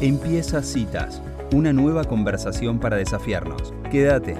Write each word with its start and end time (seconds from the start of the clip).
Empieza 0.00 0.62
Citas, 0.62 1.20
una 1.52 1.74
nueva 1.74 2.04
conversación 2.04 2.78
para 2.78 2.96
desafiarnos. 2.96 3.74
Quédate. 3.90 4.34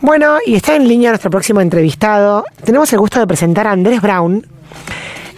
Bueno, 0.00 0.36
y 0.46 0.54
está 0.54 0.76
en 0.76 0.86
línea 0.86 1.10
nuestro 1.10 1.30
próximo 1.30 1.60
entrevistado. 1.60 2.44
Tenemos 2.62 2.92
el 2.92 3.00
gusto 3.00 3.18
de 3.18 3.26
presentar 3.26 3.66
a 3.66 3.72
Andrés 3.72 4.00
Brown. 4.00 4.46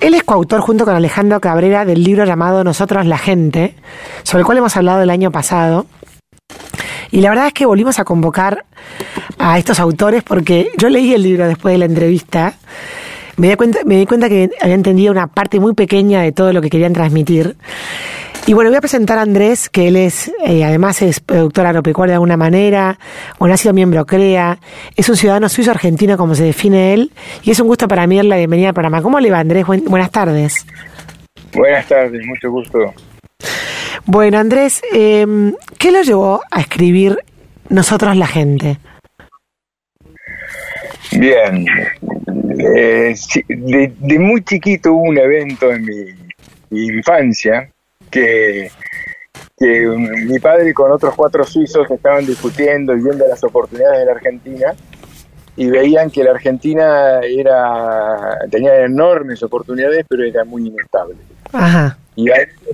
Él 0.03 0.12
es 0.12 0.22
coautor 0.22 0.61
junto 0.61 0.85
con 0.85 0.95
Alejandro 0.96 1.40
Cabrera 1.40 1.87
del 1.87 2.04
libro 2.04 2.27
llamado 2.27 2.62
Nosotros 2.62 3.06
la 3.06 3.16
Gente, 3.16 3.74
sobre 4.23 4.41
el 4.43 4.45
cual 4.45 4.59
hemos 4.59 4.77
hablado 4.77 5.01
el 5.01 5.09
año 5.09 5.33
pasado. 5.33 5.87
Y 7.11 7.23
la 7.23 7.31
verdad 7.31 7.47
es 7.47 7.55
que 7.55 7.65
volvimos 7.65 7.99
a 7.99 8.05
convocar 8.05 8.67
a 9.39 9.59
estos 9.59 9.81
autores 9.81 10.23
porque 10.23 10.73
yo 10.77 10.91
leí 10.91 11.15
el 11.15 11.23
libro 11.23 11.47
después 11.49 11.73
de 11.73 11.79
la 11.79 11.87
entrevista. 11.87 12.53
Me 13.39 13.49
di 13.49 13.55
cuenta, 13.55 13.79
me 13.85 13.97
di 13.97 14.05
cuenta 14.05 14.29
que 14.29 14.51
había 14.61 14.75
entendido 14.75 15.13
una 15.13 15.29
parte 15.29 15.61
muy 15.61 15.73
pequeña 15.73 16.23
de 16.23 16.33
todo 16.33 16.52
lo 16.52 16.61
que 16.61 16.70
querían 16.70 16.93
transmitir. 16.93 17.57
Y 18.47 18.52
bueno, 18.52 18.70
voy 18.70 18.79
a 18.79 18.80
presentar 18.80 19.19
a 19.19 19.23
Andrés, 19.23 19.69
que 19.69 19.87
él 19.87 19.95
es, 19.95 20.33
eh, 20.45 20.65
además 20.65 21.02
es 21.02 21.20
productor 21.20 21.66
agropecuario 21.66 22.12
de 22.12 22.15
alguna 22.15 22.37
manera, 22.37 22.98
bueno, 23.38 23.55
ha 23.55 23.56
sido 23.56 23.74
miembro 23.74 24.06
CREA, 24.06 24.59
es 24.96 25.09
un 25.09 25.16
ciudadano 25.16 25.48
suizo 25.48 25.70
argentino 25.70 26.16
como 26.16 26.34
se 26.34 26.45
define 26.45 26.95
él, 26.95 27.12
y 27.45 27.52
es 27.52 27.60
un 27.60 27.69
gusto 27.69 27.87
para 27.87 28.06
mí 28.09 28.16
darle 28.16 28.30
la 28.30 28.37
bienvenida 28.38 28.69
al 28.69 28.74
programa. 28.74 29.02
¿Cómo 29.02 29.20
le 29.20 29.30
va 29.30 29.38
Andrés? 29.38 29.65
buenas 29.66 30.10
tardes. 30.10 30.66
Buenas 31.52 31.87
tardes, 31.87 32.27
mucho 32.27 32.51
gusto. 32.51 32.93
Bueno, 34.05 34.38
Andrés, 34.38 34.82
eh, 34.93 35.52
¿qué 35.79 35.93
lo 35.93 36.02
llevó 36.02 36.41
a 36.51 36.60
escribir 36.60 37.18
Nosotros 37.68 38.16
la 38.16 38.27
gente? 38.27 38.79
Bien, 41.12 41.66
eh, 42.58 43.14
de, 43.48 44.18
muy 44.18 44.42
chiquito 44.42 44.92
hubo 44.92 45.02
un 45.02 45.18
evento 45.18 45.72
en 45.72 45.84
mi 45.84 46.86
infancia 46.86 47.70
que, 48.10 48.70
que 49.56 49.86
mi 49.86 50.38
padre 50.38 50.72
con 50.72 50.90
otros 50.90 51.14
cuatro 51.14 51.44
suizos 51.44 51.90
estaban 51.90 52.26
discutiendo 52.26 52.96
y 52.96 53.02
viendo 53.02 53.26
las 53.26 53.42
oportunidades 53.45 54.00
de 54.00 54.04
la 54.06 54.12
Argentina 54.12 54.74
y 55.56 55.68
veían 55.68 56.10
que 56.10 56.23
la 56.23 56.30
Argentina 56.30 57.20
era 57.20 58.38
tenía 58.50 58.84
enormes 58.84 59.43
oportunidades 59.43 60.04
pero 60.09 60.24
era 60.24 60.45
muy 60.45 60.68
inestable. 60.68 61.16
Y 62.15 62.28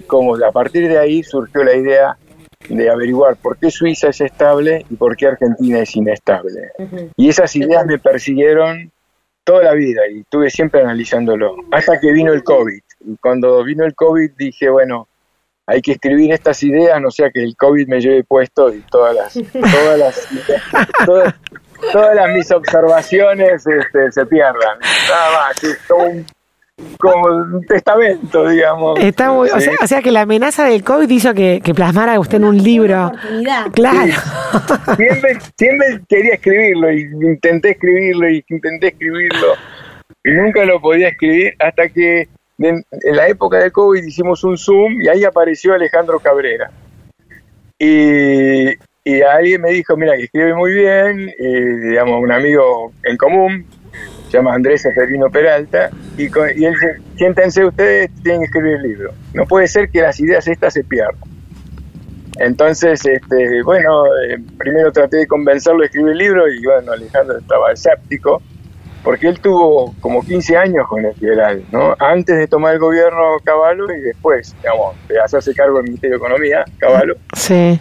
como 0.06 0.36
a 0.36 0.52
partir 0.52 0.88
de 0.88 0.98
ahí 0.98 1.22
surgió 1.22 1.64
la 1.64 1.74
idea 1.74 2.16
de 2.69 2.91
averiguar 2.91 3.36
por 3.36 3.58
qué 3.58 3.70
Suiza 3.70 4.08
es 4.08 4.20
estable 4.20 4.84
y 4.88 4.96
por 4.96 5.16
qué 5.16 5.28
Argentina 5.28 5.80
es 5.80 5.96
inestable. 5.96 6.70
Y 7.16 7.28
esas 7.28 7.54
ideas 7.56 7.86
me 7.86 7.98
persiguieron 7.98 8.91
toda 9.45 9.62
la 9.62 9.75
vida 9.75 10.03
y 10.11 10.20
estuve 10.20 10.50
siempre 10.50 10.81
analizándolo, 10.81 11.56
hasta 11.70 12.00
que 12.00 12.12
vino 12.12 12.33
el 12.33 12.42
COVID. 12.42 12.83
Y 13.06 13.17
cuando 13.19 13.62
vino 13.62 13.84
el 13.84 13.95
COVID 13.95 14.33
dije, 14.37 14.70
bueno, 14.70 15.09
hay 15.67 15.81
que 15.81 15.92
escribir 15.92 16.33
estas 16.33 16.62
ideas, 16.62 17.00
no 17.00 17.11
sea 17.11 17.31
que 17.31 17.42
el 17.42 17.56
COVID 17.56 17.87
me 17.87 18.00
lleve 18.00 18.25
puesto 18.25 18.72
y 18.72 18.81
todas 18.91 19.15
las, 19.15 19.33
todas 19.53 19.98
las, 19.98 20.28
todas, 21.92 22.17
las 22.17 22.31
mis 22.31 22.50
observaciones 22.50 23.67
este, 23.67 24.12
se 24.12 24.27
pierdan. 24.27 24.78
Nada 25.09 25.33
más, 25.39 25.65
es 25.65 25.78
como 25.89 26.05
un, 26.05 26.27
como 26.98 27.27
un 27.27 27.67
testamento, 27.67 28.48
digamos. 28.48 28.98
Está 28.98 29.33
muy, 29.33 29.48
o, 29.48 29.86
sea, 29.86 30.03
que 30.03 30.11
la 30.11 30.22
amenaza 30.22 30.64
del 30.64 30.83
COVID 30.83 31.08
hizo 31.08 31.34
que, 31.34 31.61
que 31.62 31.75
plasmara 31.75 32.19
usted 32.19 32.39
en 32.39 32.44
un 32.44 32.62
libro. 32.62 33.12
Claro. 33.72 34.12
Siempre, 34.97 35.39
siempre 35.56 36.00
quería 36.08 36.34
escribirlo 36.34 36.92
y 36.92 37.03
intenté 37.03 37.70
escribirlo 37.70 38.31
y 38.31 38.44
intenté 38.48 38.89
escribirlo 38.89 39.55
y 40.25 40.31
nunca 40.31 40.64
lo 40.64 40.81
podía 40.81 41.08
escribir 41.08 41.55
hasta 41.58 41.89
que 41.89 42.28
en, 42.58 42.84
la 43.12 43.28
época 43.28 43.59
del 43.59 43.72
COVID 43.72 44.03
hicimos 44.03 44.42
un 44.42 44.56
Zoom 44.56 45.03
y 45.03 45.09
ahí 45.09 45.25
apareció 45.25 45.75
Alejandro 45.75 46.19
Cabrera. 46.19 46.70
Y, 47.78 48.70
y 49.05 49.22
alguien 49.22 49.61
me 49.61 49.70
dijo, 49.72 49.97
mira, 49.97 50.16
que 50.16 50.25
escribe 50.25 50.55
muy 50.55 50.72
bien, 50.72 51.31
y, 51.38 51.88
digamos, 51.88 52.22
un 52.22 52.33
amigo 52.33 52.92
en 53.03 53.16
común, 53.16 53.66
se 54.28 54.38
llama 54.38 54.54
Andrés 54.54 54.84
Eferino 54.84 55.30
Peralta, 55.30 55.90
y, 56.16 56.24
él 56.24 56.72
dice, 56.72 56.96
siéntense 57.16 57.64
ustedes, 57.64 58.10
tienen 58.22 58.40
que 58.40 58.46
escribir 58.46 58.74
el 58.74 58.82
libro. 58.82 59.12
No 59.32 59.46
puede 59.46 59.68
ser 59.68 59.88
que 59.90 60.00
las 60.00 60.18
ideas 60.20 60.46
estas 60.48 60.74
se 60.74 60.84
pierdan. 60.84 61.16
Entonces, 62.38 63.04
este, 63.06 63.62
bueno, 63.62 64.06
eh, 64.06 64.38
primero 64.58 64.90
traté 64.90 65.18
de 65.18 65.26
convencerlo 65.26 65.80
de 65.80 65.86
escribir 65.86 66.12
el 66.12 66.18
libro 66.18 66.48
y 66.48 66.64
bueno, 66.64 66.92
Alejandro 66.92 67.38
estaba 67.38 67.72
escéptico 67.72 68.42
porque 69.04 69.28
él 69.28 69.38
tuvo 69.38 69.94
como 70.00 70.22
15 70.22 70.56
años 70.56 70.88
con 70.88 71.04
el 71.04 71.14
federal, 71.14 71.62
¿no? 71.70 71.94
Antes 71.98 72.38
de 72.38 72.48
tomar 72.48 72.72
el 72.72 72.80
gobierno 72.80 73.36
Caballo 73.44 73.84
y 73.94 74.00
después, 74.00 74.56
digamos, 74.62 74.96
de 75.06 75.20
hacerse 75.20 75.54
cargo 75.54 75.76
del 75.76 75.84
Ministerio 75.84 76.18
de 76.18 76.24
Economía, 76.24 76.64
Caballo. 76.78 77.14
Sí. 77.36 77.78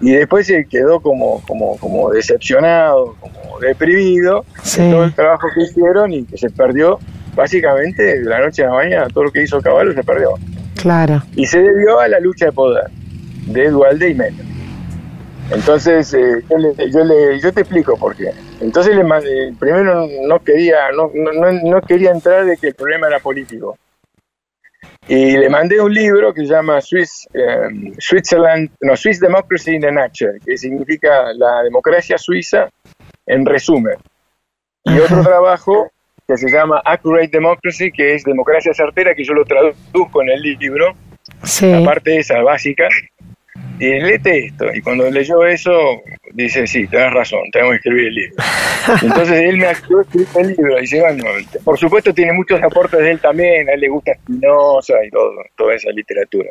Y 0.00 0.12
después, 0.12 0.46
se 0.46 0.64
quedó 0.66 1.00
como, 1.00 1.42
como, 1.46 1.76
como 1.78 2.10
decepcionado, 2.10 3.16
como 3.20 3.58
deprimido 3.60 4.44
de 4.76 4.90
todo 4.90 5.04
el 5.04 5.14
trabajo 5.14 5.48
que 5.54 5.62
hicieron 5.62 6.12
y 6.12 6.24
que 6.24 6.36
se 6.36 6.50
perdió 6.50 6.98
básicamente 7.34 8.02
de 8.02 8.24
la 8.24 8.40
noche 8.40 8.64
a 8.64 8.68
la 8.68 8.74
mañana, 8.74 9.08
todo 9.08 9.24
lo 9.24 9.32
que 9.32 9.42
hizo 9.42 9.60
Caballo 9.60 9.92
se 9.92 10.04
perdió. 10.04 10.34
Claro. 10.76 11.22
Y 11.34 11.46
se 11.46 11.60
debió 11.60 12.00
a 12.00 12.08
la 12.08 12.20
lucha 12.20 12.46
de 12.46 12.52
poder 12.52 12.90
de 13.46 13.70
Dualde 13.70 14.10
y 14.10 14.14
Menem. 14.14 14.46
Entonces, 15.50 16.12
eh, 16.14 16.42
yo, 16.48 17.04
le, 17.04 17.40
yo, 17.40 17.52
te 17.52 17.60
explico 17.60 17.96
por 17.98 18.16
qué. 18.16 18.30
Entonces, 18.60 18.96
le, 18.96 19.02
eh, 19.02 19.54
primero 19.58 20.06
no 20.26 20.38
quería, 20.40 20.90
no, 20.96 21.10
no, 21.14 21.52
no, 21.52 21.80
quería 21.82 22.10
entrar 22.12 22.46
de 22.46 22.56
que 22.56 22.68
el 22.68 22.74
problema 22.74 23.08
era 23.08 23.18
político. 23.18 23.76
Y 25.06 25.36
le 25.36 25.50
mandé 25.50 25.80
un 25.80 25.92
libro 25.92 26.32
que 26.32 26.46
se 26.46 26.52
llama 26.52 26.80
Swiss, 26.80 27.28
eh, 27.34 27.92
Switzerland, 27.98 28.70
no, 28.80 28.96
Swiss 28.96 29.20
Democracy 29.20 29.74
in 29.74 29.84
a 29.84 29.90
Nutshell, 29.90 30.40
que 30.44 30.56
significa 30.56 31.32
la 31.34 31.62
democracia 31.62 32.16
suiza 32.16 32.70
en 33.26 33.44
resumen. 33.44 33.96
Y 34.84 34.98
otro 34.98 35.22
trabajo 35.22 35.90
que 36.26 36.38
se 36.38 36.50
llama 36.50 36.80
Accurate 36.84 37.28
Democracy, 37.28 37.92
que 37.92 38.14
es 38.14 38.24
democracia 38.24 38.72
certera, 38.72 39.14
que 39.14 39.24
yo 39.24 39.34
lo 39.34 39.44
traduzco 39.44 40.22
en 40.22 40.30
el 40.30 40.40
libro, 40.40 40.94
sí. 41.42 41.70
la 41.70 41.84
parte 41.84 42.18
esa 42.18 42.40
básica, 42.42 42.88
y 43.78 43.86
léete 44.00 44.46
esto. 44.46 44.66
Y 44.74 44.80
cuando 44.80 45.10
leyó 45.10 45.44
eso, 45.44 45.72
dice, 46.32 46.66
sí, 46.66 46.86
tenés 46.86 47.12
razón, 47.12 47.40
tengo 47.52 47.70
que 47.70 47.76
escribir 47.76 48.08
el 48.08 48.14
libro. 48.14 48.36
Entonces 49.02 49.42
él 49.42 49.58
me 49.58 49.66
ayudó 49.66 49.98
a 49.98 50.02
escribir 50.02 50.28
el 50.36 50.48
libro. 50.48 50.78
Y 50.78 50.80
dice, 50.82 51.00
bueno, 51.00 51.24
por 51.64 51.78
supuesto 51.78 52.12
tiene 52.12 52.32
muchos 52.32 52.62
aportes 52.62 53.00
de 53.00 53.10
él 53.12 53.20
también, 53.20 53.68
a 53.68 53.72
él 53.72 53.80
le 53.80 53.88
gusta 53.88 54.14
Spinoza 54.14 54.94
y 55.06 55.10
todo, 55.10 55.32
toda 55.56 55.74
esa 55.74 55.90
literatura. 55.90 56.50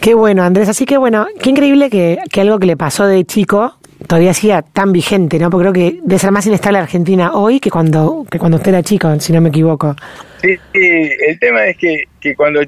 Qué 0.00 0.14
bueno, 0.14 0.42
Andrés. 0.42 0.68
Así 0.68 0.84
que 0.84 0.98
bueno, 0.98 1.26
qué 1.42 1.50
increíble 1.50 1.88
que, 1.88 2.18
que 2.30 2.40
algo 2.40 2.58
que 2.58 2.66
le 2.66 2.76
pasó 2.76 3.06
de 3.06 3.24
chico 3.24 3.78
todavía 4.06 4.34
siga 4.34 4.62
tan 4.62 4.92
vigente, 4.92 5.38
¿no? 5.38 5.50
Porque 5.50 5.70
creo 5.70 5.72
que 5.72 5.98
debe 6.02 6.18
ser 6.18 6.30
más 6.30 6.46
inestable 6.46 6.78
Argentina 6.78 7.32
hoy 7.32 7.60
que 7.60 7.70
cuando, 7.70 8.26
que 8.30 8.38
cuando 8.38 8.58
usted 8.58 8.70
era 8.70 8.82
chico, 8.82 9.18
si 9.20 9.32
no 9.32 9.40
me 9.40 9.48
equivoco. 9.48 9.96
Sí, 10.42 10.56
sí 10.72 11.10
el 11.26 11.38
tema 11.38 11.66
es 11.66 11.76
que, 11.78 12.04
que 12.20 12.34
cuando 12.34 12.60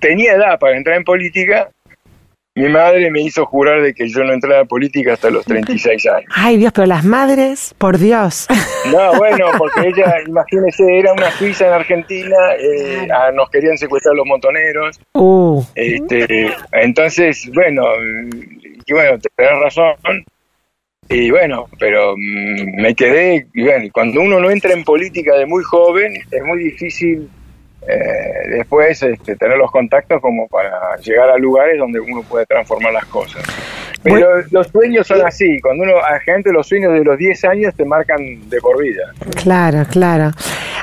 tenía 0.00 0.32
edad 0.32 0.58
para 0.58 0.76
entrar 0.76 0.96
en 0.96 1.04
política, 1.04 1.70
mi 2.56 2.68
madre 2.68 3.10
me 3.10 3.22
hizo 3.22 3.46
jurar 3.46 3.80
de 3.80 3.94
que 3.94 4.08
yo 4.08 4.24
no 4.24 4.32
entrara 4.32 4.60
a 4.60 4.64
política 4.64 5.12
hasta 5.12 5.30
los 5.30 5.44
36 5.44 6.06
años. 6.06 6.30
Ay, 6.34 6.56
Dios, 6.56 6.72
pero 6.74 6.86
las 6.86 7.04
madres, 7.04 7.74
por 7.78 7.98
Dios. 7.98 8.46
No, 8.90 9.14
bueno, 9.18 9.46
porque 9.58 9.88
ella, 9.88 10.16
imagínese, 10.26 10.98
era 10.98 11.12
una 11.12 11.30
suiza 11.32 11.66
en 11.66 11.72
Argentina, 11.74 12.36
eh, 12.58 13.06
nos 13.34 13.50
querían 13.50 13.76
secuestrar 13.78 14.14
los 14.16 14.26
montoneros. 14.26 14.98
Uh. 15.12 15.62
Este, 15.74 16.50
entonces, 16.72 17.48
bueno, 17.54 17.84
y 18.86 18.92
bueno, 18.92 19.18
tenés 19.36 19.60
razón. 19.62 20.24
Y 21.08 21.30
bueno, 21.30 21.66
pero 21.78 22.14
mm, 22.16 22.80
me 22.80 22.94
quedé, 22.94 23.46
y 23.52 23.64
bueno, 23.64 23.88
cuando 23.92 24.20
uno 24.20 24.40
no 24.40 24.50
entra 24.50 24.72
en 24.72 24.82
política 24.82 25.36
de 25.36 25.44
muy 25.44 25.62
joven, 25.62 26.14
es 26.30 26.42
muy 26.42 26.58
difícil 26.64 27.28
eh, 27.86 28.48
después 28.50 29.02
este, 29.02 29.36
tener 29.36 29.56
los 29.56 29.70
contactos 29.70 30.20
como 30.20 30.46
para 30.48 30.96
llegar 30.96 31.30
a 31.30 31.38
lugares 31.38 31.78
donde 31.78 32.00
uno 32.00 32.22
puede 32.22 32.46
transformar 32.46 32.92
las 32.92 33.06
cosas. 33.06 33.42
Pero 34.02 34.42
los 34.50 34.66
sueños 34.68 35.06
son 35.06 35.24
así, 35.26 35.60
cuando 35.60 35.84
uno, 35.84 35.98
a 35.98 36.18
gente 36.20 36.52
los 36.52 36.66
sueños 36.66 36.92
de 36.92 37.04
los 37.04 37.18
10 37.18 37.44
años 37.44 37.74
te 37.74 37.84
marcan 37.84 38.48
de 38.48 38.60
por 38.60 38.82
vida. 38.82 39.12
Claro, 39.42 39.84
claro. 39.90 40.30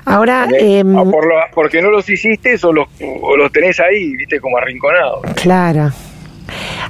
Ahora... 0.06 0.48
Eh, 0.60 0.84
por 0.84 1.28
porque 1.54 1.82
no 1.82 1.90
los 1.90 2.08
hiciste 2.10 2.56
o 2.64 2.72
los, 2.72 2.88
o 3.02 3.36
los 3.36 3.52
tenés 3.52 3.80
ahí, 3.80 4.16
viste, 4.16 4.40
como 4.40 4.58
arrinconados. 4.58 5.22
Claro. 5.42 5.92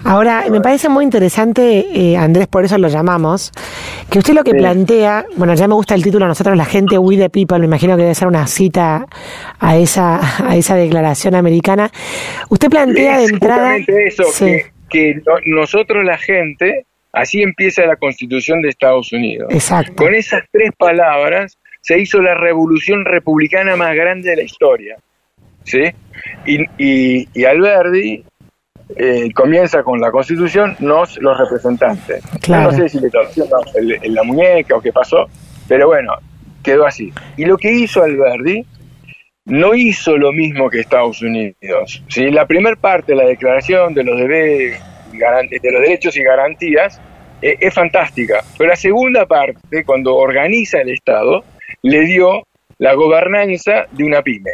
Ahora, 0.03 0.45
me 0.49 0.61
parece 0.61 0.89
muy 0.89 1.03
interesante, 1.03 1.85
eh, 1.93 2.17
Andrés, 2.17 2.47
por 2.47 2.65
eso 2.65 2.77
lo 2.77 2.87
llamamos, 2.87 3.51
que 4.09 4.19
usted 4.19 4.33
lo 4.33 4.43
que 4.43 4.53
plantea, 4.53 5.25
bueno, 5.35 5.53
ya 5.55 5.67
me 5.67 5.73
gusta 5.73 5.95
el 5.95 6.03
título, 6.03 6.27
nosotros 6.27 6.55
la 6.57 6.65
gente, 6.65 6.97
We 6.97 7.17
the 7.17 7.29
People, 7.29 7.59
me 7.59 7.65
imagino 7.65 7.95
que 7.95 8.03
debe 8.03 8.15
ser 8.15 8.27
una 8.27 8.47
cita 8.47 9.05
a 9.59 9.77
esa, 9.77 10.19
a 10.47 10.55
esa 10.55 10.75
declaración 10.75 11.35
americana. 11.35 11.91
Usted 12.49 12.69
plantea 12.69 13.19
de 13.19 13.25
entrada... 13.25 13.77
eso, 13.77 14.23
que, 14.89 15.21
nosotros 15.45 16.05
la 16.05 16.17
gente, 16.17 16.85
así 17.11 17.41
empieza 17.41 17.85
la 17.85 17.97
constitución 17.97 18.61
de 18.61 18.69
Estados 18.69 19.11
Unidos. 19.11 19.47
Exacto. 19.51 19.95
Con 19.95 20.15
esas 20.15 20.43
tres 20.51 20.71
palabras 20.77 21.57
se 21.81 21.99
hizo 21.99 22.21
la 22.21 22.35
revolución 22.35 23.03
republicana 23.05 23.75
más 23.75 23.95
grande 23.95 24.29
de 24.29 24.35
la 24.37 24.43
historia 24.43 24.97
¿sí? 25.67 25.83
Y, 26.45 26.63
y, 26.77 27.27
y 27.33 27.45
Alberdi 27.45 28.23
eh, 28.95 29.29
comienza 29.33 29.83
con 29.83 29.99
la 29.99 30.11
constitución, 30.11 30.75
nos 30.79 31.17
los 31.21 31.37
representantes. 31.37 32.23
Claro. 32.41 32.71
No 32.71 32.77
sé 32.77 32.89
si 32.89 32.99
le 32.99 33.09
torció 33.09 33.45
el- 33.75 33.99
el- 34.01 34.13
la 34.13 34.23
muñeca 34.23 34.75
o 34.75 34.81
qué 34.81 34.91
pasó, 34.93 35.27
pero 35.67 35.87
bueno, 35.87 36.13
quedó 36.63 36.85
así. 36.85 37.11
Y 37.35 37.45
lo 37.45 37.57
que 37.57 37.71
hizo 37.71 38.01
Alberdi 38.03 38.65
no 39.45 39.73
hizo 39.73 40.17
lo 40.17 40.31
mismo 40.31 40.69
que 40.69 40.79
Estados 40.81 41.21
Unidos. 41.21 42.03
¿sí? 42.09 42.29
La 42.31 42.45
primera 42.45 42.75
parte 42.75 43.13
de 43.13 43.17
la 43.17 43.25
declaración 43.25 43.93
de 43.93 44.03
los, 44.03 44.17
deberes 44.17 44.79
de 45.11 45.71
los 45.71 45.81
derechos 45.81 46.15
y 46.17 46.23
garantías 46.23 46.99
eh, 47.41 47.55
es 47.59 47.73
fantástica, 47.73 48.43
pero 48.57 48.69
la 48.71 48.75
segunda 48.75 49.25
parte, 49.25 49.83
cuando 49.85 50.15
organiza 50.15 50.81
el 50.81 50.89
Estado, 50.89 51.43
le 51.83 52.01
dio 52.01 52.43
la 52.79 52.93
gobernanza 52.93 53.85
de 53.91 54.03
una 54.03 54.21
pyme, 54.21 54.51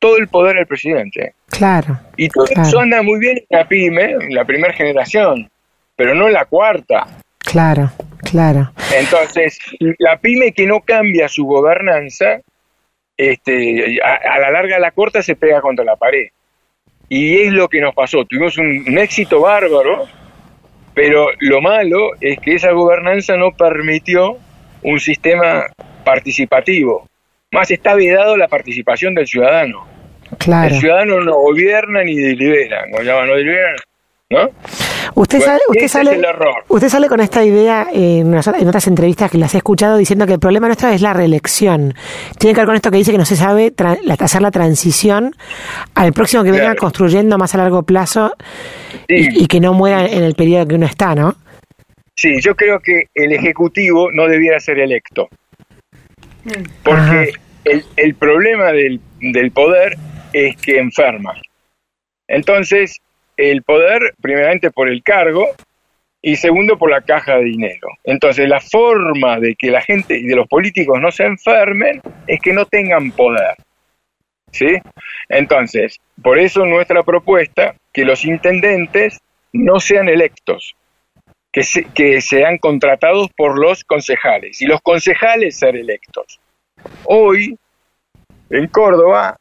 todo 0.00 0.16
el 0.16 0.26
poder 0.26 0.58
al 0.58 0.66
presidente. 0.66 1.34
Claro. 1.50 2.00
Y 2.16 2.28
todo 2.28 2.46
Claro. 2.46 2.62
eso 2.68 2.80
anda 2.80 3.02
muy 3.02 3.20
bien 3.20 3.38
en 3.38 3.44
la 3.58 3.68
pyme, 3.68 4.10
en 4.12 4.34
la 4.34 4.44
primera 4.44 4.72
generación, 4.74 5.48
pero 5.94 6.14
no 6.16 6.26
en 6.26 6.32
la 6.32 6.44
cuarta. 6.46 7.06
Claro, 7.38 7.90
claro. 8.22 8.72
Entonces, 8.96 9.58
la 9.98 10.16
pyme 10.18 10.52
que 10.52 10.66
no 10.66 10.80
cambia 10.80 11.28
su 11.28 11.44
gobernanza, 11.44 12.40
este, 13.16 13.98
a, 14.02 14.34
a 14.34 14.38
la 14.40 14.50
larga, 14.50 14.76
a 14.76 14.80
la 14.80 14.90
corta 14.90 15.22
se 15.22 15.36
pega 15.36 15.60
contra 15.60 15.84
la 15.84 15.96
pared. 15.96 16.28
Y 17.08 17.38
es 17.42 17.52
lo 17.52 17.68
que 17.68 17.80
nos 17.80 17.94
pasó. 17.94 18.24
Tuvimos 18.24 18.56
un, 18.58 18.84
un 18.86 18.98
éxito 18.98 19.40
bárbaro, 19.40 20.06
pero 20.94 21.28
lo 21.40 21.60
malo 21.60 22.10
es 22.20 22.38
que 22.38 22.54
esa 22.54 22.70
gobernanza 22.72 23.36
no 23.36 23.52
permitió 23.52 24.38
un 24.82 25.00
sistema 25.00 25.66
participativo. 26.04 27.06
Más 27.52 27.70
está 27.70 27.94
vedado 27.94 28.36
la 28.36 28.46
participación 28.48 29.14
del 29.14 29.26
ciudadano. 29.26 29.86
Claro. 30.38 30.74
El 30.74 30.80
ciudadano 30.80 31.20
no 31.20 31.34
gobierna 31.34 32.02
ni 32.04 32.16
delibera, 32.16 32.84
no 32.90 33.02
llama, 33.02 33.26
no. 33.26 33.34
Usted 35.16 35.38
Bueno, 35.38 35.52
sale, 35.52 35.60
usted 35.68 35.84
ese 35.84 35.88
sale, 35.88 36.10
es 36.12 36.18
el 36.18 36.24
error. 36.24 36.54
usted 36.68 36.88
sale 36.88 37.08
con 37.08 37.18
esta 37.20 37.44
idea 37.44 37.88
en, 37.92 38.28
unas- 38.28 38.46
en 38.46 38.68
otras 38.68 38.86
entrevistas 38.86 39.28
que 39.28 39.38
las 39.38 39.52
he 39.54 39.56
escuchado 39.56 39.96
diciendo 39.96 40.24
que 40.24 40.34
el 40.34 40.38
problema 40.38 40.68
nuestro 40.68 40.88
es 40.88 41.00
la 41.02 41.12
reelección. 41.12 41.94
Tiene 42.38 42.54
que 42.54 42.60
ver 42.60 42.66
con 42.66 42.76
esto 42.76 42.92
que 42.92 42.98
dice 42.98 43.10
que 43.10 43.18
no 43.18 43.24
se 43.24 43.34
sabe 43.34 43.74
tra- 43.74 43.98
la- 44.04 44.14
hacer 44.14 44.40
la 44.40 44.52
transición 44.52 45.34
al 45.96 46.12
próximo 46.12 46.44
que 46.44 46.52
venga 46.52 46.76
construyendo 46.76 47.38
más 47.38 47.54
a 47.56 47.58
largo 47.58 47.82
plazo 47.82 48.32
Sí. 49.08 49.16
y, 49.32 49.44
y 49.44 49.46
que 49.48 49.58
no 49.58 49.72
muera 49.74 50.06
en 50.06 50.22
el 50.22 50.36
periodo 50.36 50.68
que 50.68 50.76
uno 50.76 50.86
está, 50.86 51.16
¿no? 51.16 51.34
Sí, 52.14 52.40
yo 52.40 52.54
creo 52.54 52.78
que 52.78 53.06
el 53.14 53.32
Ejecutivo 53.32 54.12
no 54.12 54.28
debiera 54.28 54.60
ser 54.60 54.78
electo. 54.78 55.28
Porque 56.84 57.32
el, 57.64 57.84
el 57.96 58.14
problema 58.14 58.66
del, 58.72 59.00
del 59.20 59.50
poder 59.50 59.96
es 60.32 60.56
que 60.56 60.78
enferma. 60.78 61.34
Entonces, 62.28 63.00
el 63.36 63.62
poder, 63.62 64.14
primeramente 64.20 64.70
por 64.70 64.88
el 64.88 65.02
cargo 65.02 65.46
y 66.22 66.36
segundo 66.36 66.76
por 66.76 66.90
la 66.90 67.00
caja 67.00 67.36
de 67.36 67.44
dinero. 67.44 67.88
Entonces, 68.04 68.48
la 68.48 68.60
forma 68.60 69.40
de 69.40 69.54
que 69.56 69.70
la 69.70 69.80
gente 69.80 70.16
y 70.18 70.24
de 70.26 70.36
los 70.36 70.46
políticos 70.48 71.00
no 71.00 71.10
se 71.10 71.24
enfermen 71.24 72.00
es 72.26 72.40
que 72.40 72.52
no 72.52 72.66
tengan 72.66 73.10
poder. 73.12 73.54
¿Sí? 74.52 74.78
Entonces, 75.28 75.98
por 76.22 76.38
eso 76.38 76.66
nuestra 76.66 77.02
propuesta, 77.04 77.74
que 77.92 78.04
los 78.04 78.24
intendentes 78.24 79.18
no 79.52 79.78
sean 79.80 80.08
electos, 80.08 80.74
que, 81.52 81.62
se- 81.62 81.84
que 81.84 82.20
sean 82.20 82.58
contratados 82.58 83.28
por 83.36 83.58
los 83.58 83.84
concejales 83.84 84.60
y 84.60 84.66
los 84.66 84.80
concejales 84.82 85.56
ser 85.56 85.76
electos. 85.76 86.40
Hoy, 87.04 87.56
en 88.50 88.66
Córdoba, 88.68 89.36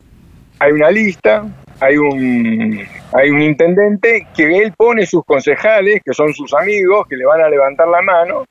hay 0.59 0.71
una 0.71 0.91
lista, 0.91 1.45
hay 1.79 1.97
un, 1.97 2.81
hay 3.13 3.29
un 3.29 3.41
intendente 3.41 4.27
que 4.35 4.59
él 4.59 4.73
pone 4.75 5.05
sus 5.05 5.23
concejales, 5.23 6.01
que 6.03 6.13
son 6.13 6.33
sus 6.33 6.53
amigos, 6.53 7.07
que 7.07 7.15
le 7.15 7.25
van 7.25 7.41
a 7.41 7.49
levantar 7.49 7.87
la 7.87 8.01
mano, 8.01 8.45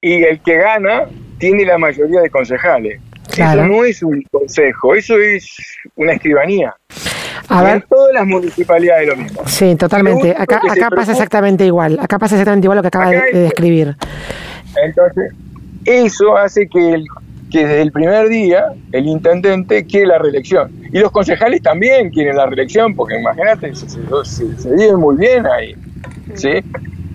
y 0.00 0.22
el 0.22 0.40
que 0.40 0.56
gana 0.56 1.06
tiene 1.38 1.64
la 1.64 1.78
mayoría 1.78 2.20
de 2.20 2.30
concejales. 2.30 3.00
Claro. 3.32 3.62
Eso 3.62 3.72
no 3.72 3.84
es 3.84 4.02
un 4.02 4.22
consejo, 4.30 4.94
eso 4.94 5.18
es 5.18 5.56
una 5.96 6.12
escribanía. 6.12 6.74
A 7.48 7.62
ver, 7.62 7.76
en 7.76 7.82
todas 7.82 8.12
las 8.14 8.26
municipalidades 8.26 9.08
lo 9.08 9.16
mismo. 9.16 9.42
sí, 9.46 9.74
totalmente. 9.76 10.34
Acá, 10.36 10.60
acá 10.70 10.90
pasa 10.90 11.12
exactamente 11.12 11.64
igual. 11.64 11.98
Acá 12.00 12.18
pasa 12.18 12.34
exactamente 12.34 12.66
igual 12.66 12.76
lo 12.76 12.82
que 12.82 12.88
acaba 12.88 13.10
de, 13.10 13.22
de 13.32 13.40
describir. 13.40 13.96
Entonces, 14.82 15.32
eso 15.84 16.36
hace 16.36 16.68
que, 16.68 16.92
el, 16.92 17.04
que 17.52 17.60
desde 17.66 17.82
el 17.82 17.92
primer 17.92 18.28
día 18.28 18.64
el 18.92 19.06
intendente 19.06 19.84
quiere 19.86 20.06
la 20.08 20.18
reelección. 20.18 20.72
Y 20.92 20.98
los 20.98 21.10
concejales 21.12 21.62
también 21.62 22.10
quieren 22.10 22.36
la 22.36 22.46
reelección, 22.46 22.94
porque 22.96 23.20
imagínate, 23.20 23.74
se, 23.76 23.88
se, 23.88 23.98
se- 24.24 24.56
se 24.58 24.70
vive 24.74 24.96
muy 24.96 25.16
bien 25.16 25.46
ahí. 25.46 25.74
¿sí? 26.34 26.50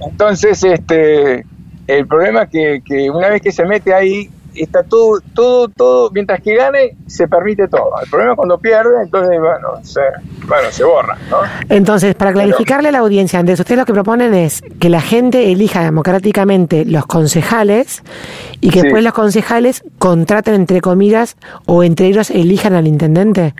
Entonces, 0.09 0.63
este, 0.63 1.43
el 1.87 2.07
problema 2.07 2.43
es 2.43 2.49
que, 2.49 2.81
que 2.85 3.09
una 3.09 3.29
vez 3.29 3.41
que 3.41 3.51
se 3.51 3.65
mete 3.65 3.93
ahí, 3.93 4.29
está 4.63 4.83
todo, 4.83 5.19
todo, 5.33 5.67
todo, 5.69 6.09
mientras 6.11 6.41
que 6.41 6.55
gane, 6.55 6.95
se 7.07 7.27
permite 7.27 7.67
todo. 7.67 7.91
El 8.03 8.09
problema 8.09 8.33
es 8.33 8.37
cuando 8.37 8.57
pierde, 8.57 9.01
entonces, 9.03 9.39
bueno, 9.39 9.83
se, 9.83 10.01
bueno, 10.47 10.71
se 10.71 10.83
borra, 10.83 11.17
¿no? 11.29 11.37
Entonces, 11.69 12.15
para 12.15 12.33
clarificarle 12.33 12.89
a 12.89 12.91
la 12.91 12.99
audiencia, 12.99 13.39
Andrés, 13.39 13.59
ustedes 13.59 13.79
lo 13.79 13.85
que 13.85 13.93
proponen 13.93 14.33
es 14.33 14.61
que 14.79 14.89
la 14.89 15.01
gente 15.01 15.51
elija 15.51 15.81
democráticamente 15.83 16.85
los 16.85 17.05
concejales 17.05 18.03
y 18.61 18.69
que 18.69 18.79
Sí. 18.79 18.83
después 18.83 19.03
los 19.03 19.13
concejales 19.13 19.83
contraten, 19.99 20.55
entre 20.55 20.81
comillas, 20.81 21.37
o 21.65 21.83
entre 21.83 22.07
ellos 22.07 22.29
elijan 22.29 22.73
al 22.73 22.87
intendente. 22.87 23.53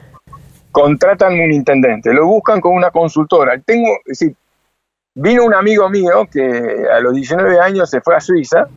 contratan 0.72 1.34
un 1.34 1.52
intendente, 1.52 2.14
lo 2.14 2.28
buscan 2.28 2.62
con 2.62 2.76
una 2.76 2.92
consultora. 2.92 3.60
Tengo, 3.66 3.88
es 4.06 4.20
decir, 4.20 4.36
vino 5.16 5.44
un 5.44 5.56
amigo 5.56 5.90
mío 5.90 6.28
que 6.32 6.42
a 6.96 7.00
los 7.00 7.16
19 7.16 7.60
años 7.60 7.90
se 7.90 8.00
fue 8.00 8.16
a 8.16 8.20
Suiza, 8.20 8.68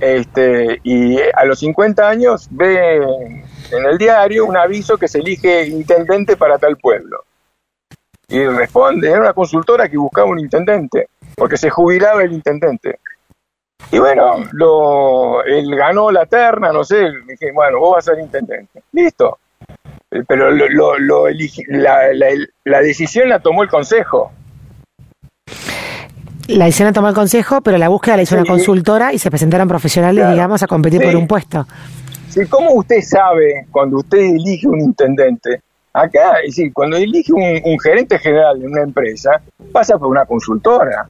este, 0.00 0.80
y 0.82 1.18
a 1.20 1.44
los 1.44 1.58
50 1.60 2.08
años 2.08 2.48
ve 2.50 2.96
en 2.96 3.86
el 3.86 3.98
diario 3.98 4.46
un 4.46 4.56
aviso 4.56 4.96
que 4.96 5.08
se 5.08 5.18
elige 5.18 5.66
intendente 5.66 6.36
para 6.36 6.58
tal 6.58 6.76
pueblo. 6.76 7.24
Y 8.28 8.44
responde, 8.46 9.10
era 9.10 9.20
una 9.20 9.32
consultora 9.32 9.88
que 9.88 9.98
buscaba 9.98 10.28
un 10.28 10.40
intendente, 10.40 11.08
porque 11.36 11.56
se 11.56 11.70
jubilaba 11.70 12.22
el 12.22 12.32
intendente. 12.32 12.98
Y 13.90 13.98
bueno, 13.98 14.36
lo, 14.52 15.44
él 15.44 15.74
ganó 15.76 16.10
la 16.10 16.26
terna, 16.26 16.72
no 16.72 16.84
sé, 16.84 17.10
dije, 17.26 17.52
bueno, 17.52 17.78
vos 17.78 17.96
vas 17.96 18.08
a 18.08 18.12
ser 18.12 18.22
intendente. 18.22 18.82
Listo. 18.92 19.38
Eh, 20.10 20.22
Pero 20.26 20.50
lo, 20.50 20.68
lo, 20.68 20.98
lo 20.98 21.28
la, 21.68 22.12
la, 22.12 22.28
la 22.64 22.80
decisión 22.80 23.28
la 23.28 23.40
tomó 23.40 23.62
el 23.62 23.68
consejo. 23.68 24.32
La 26.48 26.70
tomó 26.92 27.08
el 27.08 27.14
consejo, 27.14 27.60
pero 27.62 27.78
la 27.78 27.88
búsqueda 27.88 28.16
la 28.16 28.22
hizo 28.22 28.34
una 28.34 28.44
consultora 28.44 29.12
y 29.12 29.18
se 29.18 29.30
presentaron 29.30 29.66
profesionales, 29.68 30.20
Claro. 30.20 30.32
digamos, 30.32 30.62
a 30.62 30.66
competir 30.66 31.00
Sí. 31.00 31.06
por 31.06 31.16
un 31.16 31.26
puesto. 31.26 31.66
Sí, 32.28 32.46
¿Cómo 32.48 32.72
usted 32.74 33.00
sabe 33.00 33.66
cuando 33.70 33.98
usted 33.98 34.18
elige 34.18 34.66
un 34.66 34.80
intendente? 34.80 35.62
Acá, 35.92 36.40
es 36.40 36.56
decir, 36.56 36.72
cuando 36.72 36.96
elige 36.96 37.32
un, 37.32 37.60
un 37.64 37.78
gerente 37.78 38.18
general 38.18 38.60
de 38.60 38.66
una 38.66 38.82
empresa, 38.82 39.40
pasa 39.72 39.96
por 39.96 40.08
una 40.08 40.26
consultora. 40.26 41.06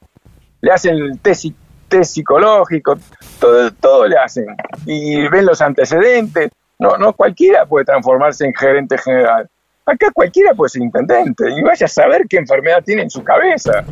Le 0.61 0.71
hacen 0.71 0.95
el 0.95 1.19
test, 1.19 1.45
test 1.87 2.13
psicológico, 2.13 2.97
todo, 3.39 3.71
todo 3.71 4.07
le 4.07 4.17
hacen. 4.17 4.45
Y 4.85 5.27
ven 5.27 5.45
los 5.47 5.61
antecedentes. 5.61 6.51
No, 6.77 6.97
no 6.97 7.13
cualquiera 7.13 7.65
puede 7.65 7.85
transformarse 7.85 8.45
en 8.45 8.53
gerente 8.53 8.97
general. 8.99 9.49
Acá 9.87 10.11
cualquiera 10.13 10.53
puede 10.53 10.69
ser 10.69 10.83
intendente. 10.83 11.49
Y 11.49 11.61
vaya 11.63 11.85
a 11.85 11.89
saber 11.89 12.25
qué 12.29 12.37
enfermedad 12.37 12.83
tiene 12.85 13.01
en 13.03 13.09
su 13.09 13.23
cabeza. 13.23 13.83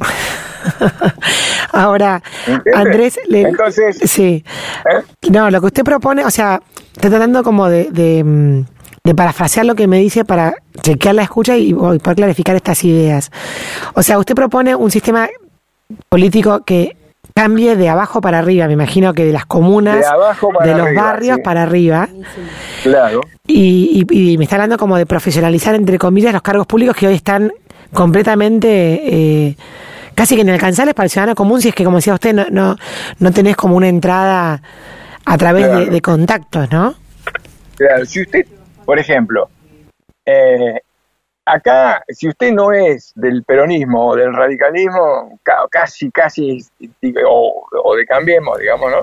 Ahora. 1.71 2.21
Andrés, 2.73 3.19
le- 3.27 3.41
Entonces, 3.41 3.97
sí. 4.03 4.43
¿eh? 4.85 5.29
No, 5.31 5.49
lo 5.49 5.59
que 5.61 5.67
usted 5.67 5.83
propone, 5.83 6.25
o 6.25 6.29
sea, 6.31 6.61
estoy 6.93 7.09
tratando 7.09 7.43
como 7.43 7.67
de, 7.69 7.89
de, 7.91 8.23
mm, 8.23 8.65
de 9.03 9.15
parafrasear 9.15 9.65
lo 9.65 9.75
que 9.75 9.87
me 9.87 9.97
dice 9.99 10.25
para 10.25 10.55
chequear 10.81 11.15
la 11.15 11.23
escucha 11.23 11.57
y, 11.57 11.69
y 11.69 11.73
poder 11.73 12.15
clarificar 12.15 12.55
estas 12.55 12.83
ideas. 12.83 13.31
O 13.93 14.03
sea, 14.03 14.19
usted 14.19 14.35
propone 14.35 14.75
un 14.75 14.91
sistema 14.91 15.27
político 16.09 16.63
que 16.63 16.95
cambie 17.35 17.75
de 17.75 17.89
abajo 17.89 18.21
para 18.21 18.39
arriba, 18.39 18.67
me 18.67 18.73
imagino 18.73 19.13
que 19.13 19.25
de 19.25 19.33
las 19.33 19.45
comunas, 19.45 19.99
De 19.99 20.05
abajo 20.05 20.49
para 20.53 20.65
de 20.71 20.77
los 20.77 20.87
arriba, 20.87 21.01
barrios 21.03 21.35
sí. 21.37 21.41
para 21.43 21.63
arriba, 21.63 22.09
claro. 22.83 23.21
y, 23.47 24.05
y- 24.11 24.33
y 24.33 24.37
me 24.37 24.43
está 24.43 24.57
hablando 24.57 24.77
como 24.77 24.97
de 24.97 25.05
profesionalizar, 25.07 25.73
entre 25.73 25.97
comillas, 25.97 26.31
los 26.33 26.41
cargos 26.43 26.67
públicos 26.67 26.95
que 26.95 27.07
hoy 27.07 27.15
están 27.15 27.51
completamente... 27.91 28.67
eh, 29.03 29.57
casi 30.15 30.35
que 30.35 30.41
inalcanzables 30.41 30.93
para 30.95 31.05
el 31.05 31.09
ciudadano 31.09 31.35
común 31.35 31.61
si 31.61 31.69
es 31.69 31.75
que, 31.75 31.83
como 31.83 31.97
decía 31.97 32.13
usted, 32.13 32.33
no, 32.33 32.45
no, 32.49 32.75
no 33.19 33.31
tenés 33.31 33.55
como 33.55 33.75
una 33.75 33.87
entrada 33.87 34.61
a 35.25 35.37
través 35.37 35.63
de, 35.65 35.69
Claro. 35.71 35.91
de 35.91 36.01
contactos, 36.01 36.71
¿no? 36.71 36.95
Claro, 37.75 38.05
si 38.05 38.21
usted, 38.21 38.45
por 38.85 38.99
ejemplo, 38.99 39.49
eh, 40.25 40.79
acá, 41.45 42.03
si 42.09 42.27
usted 42.27 42.51
no 42.53 42.71
es 42.71 43.11
del 43.15 43.43
peronismo 43.43 44.09
o 44.09 44.15
del 44.15 44.33
radicalismo, 44.33 45.39
ca- 45.43 45.65
casi, 45.69 46.09
casi, 46.11 46.59
o, 47.27 47.65
o 47.83 47.95
de 47.95 48.05
Cambiemos, 48.05 48.57
digamos, 48.59 48.91
¿no? 48.91 48.97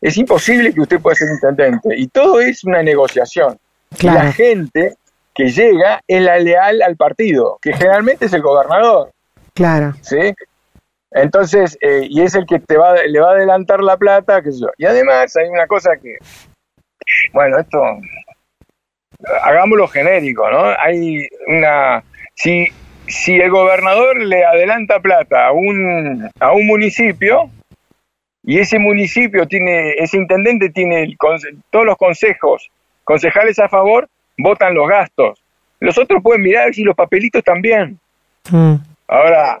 Es 0.00 0.16
imposible 0.18 0.72
que 0.74 0.80
usted 0.82 1.00
pueda 1.00 1.14
ser 1.16 1.28
intendente. 1.30 1.88
Y 1.96 2.08
todo 2.08 2.40
es 2.40 2.62
una 2.64 2.82
negociación. 2.82 3.58
Claro. 3.98 4.24
La 4.24 4.32
gente 4.32 4.96
que 5.34 5.48
llega 5.48 6.00
es 6.06 6.22
la 6.22 6.38
leal 6.38 6.82
al 6.82 6.96
partido, 6.96 7.58
que 7.62 7.72
generalmente 7.72 8.26
es 8.26 8.32
el 8.34 8.42
gobernador. 8.42 9.10
Claro. 9.54 9.94
¿Sí? 10.02 10.34
Entonces, 11.12 11.78
eh, 11.80 12.06
y 12.10 12.22
es 12.22 12.34
el 12.34 12.44
que 12.44 12.58
te 12.58 12.76
va, 12.76 12.94
le 12.94 13.20
va 13.20 13.30
a 13.30 13.34
adelantar 13.34 13.80
la 13.80 13.96
plata, 13.96 14.42
qué 14.42 14.50
sé 14.50 14.60
yo. 14.62 14.68
Y 14.76 14.84
además 14.84 15.34
hay 15.36 15.48
una 15.48 15.66
cosa 15.68 15.96
que, 15.96 16.16
bueno, 17.32 17.58
esto, 17.58 17.80
hagámoslo 19.44 19.86
genérico, 19.86 20.50
¿no? 20.50 20.74
Hay 20.78 21.28
una, 21.46 22.02
si, 22.34 22.66
si 23.06 23.36
el 23.36 23.50
gobernador 23.50 24.20
le 24.20 24.44
adelanta 24.44 24.98
plata 24.98 25.46
a 25.46 25.52
un, 25.52 26.28
a 26.40 26.52
un 26.52 26.66
municipio, 26.66 27.48
y 28.46 28.58
ese 28.58 28.78
municipio 28.78 29.46
tiene, 29.46 29.92
ese 29.92 30.18
intendente 30.18 30.68
tiene 30.70 31.02
el 31.02 31.16
todos 31.70 31.86
los 31.86 31.96
consejos, 31.96 32.68
concejales 33.04 33.58
a 33.58 33.68
favor, 33.68 34.08
votan 34.36 34.74
los 34.74 34.88
gastos. 34.88 35.40
Los 35.80 35.96
otros 35.96 36.22
pueden 36.22 36.42
mirar 36.42 36.74
si 36.74 36.82
los 36.82 36.94
papelitos 36.94 37.42
también. 37.42 37.98
Mm. 38.50 38.74
Ahora, 39.08 39.60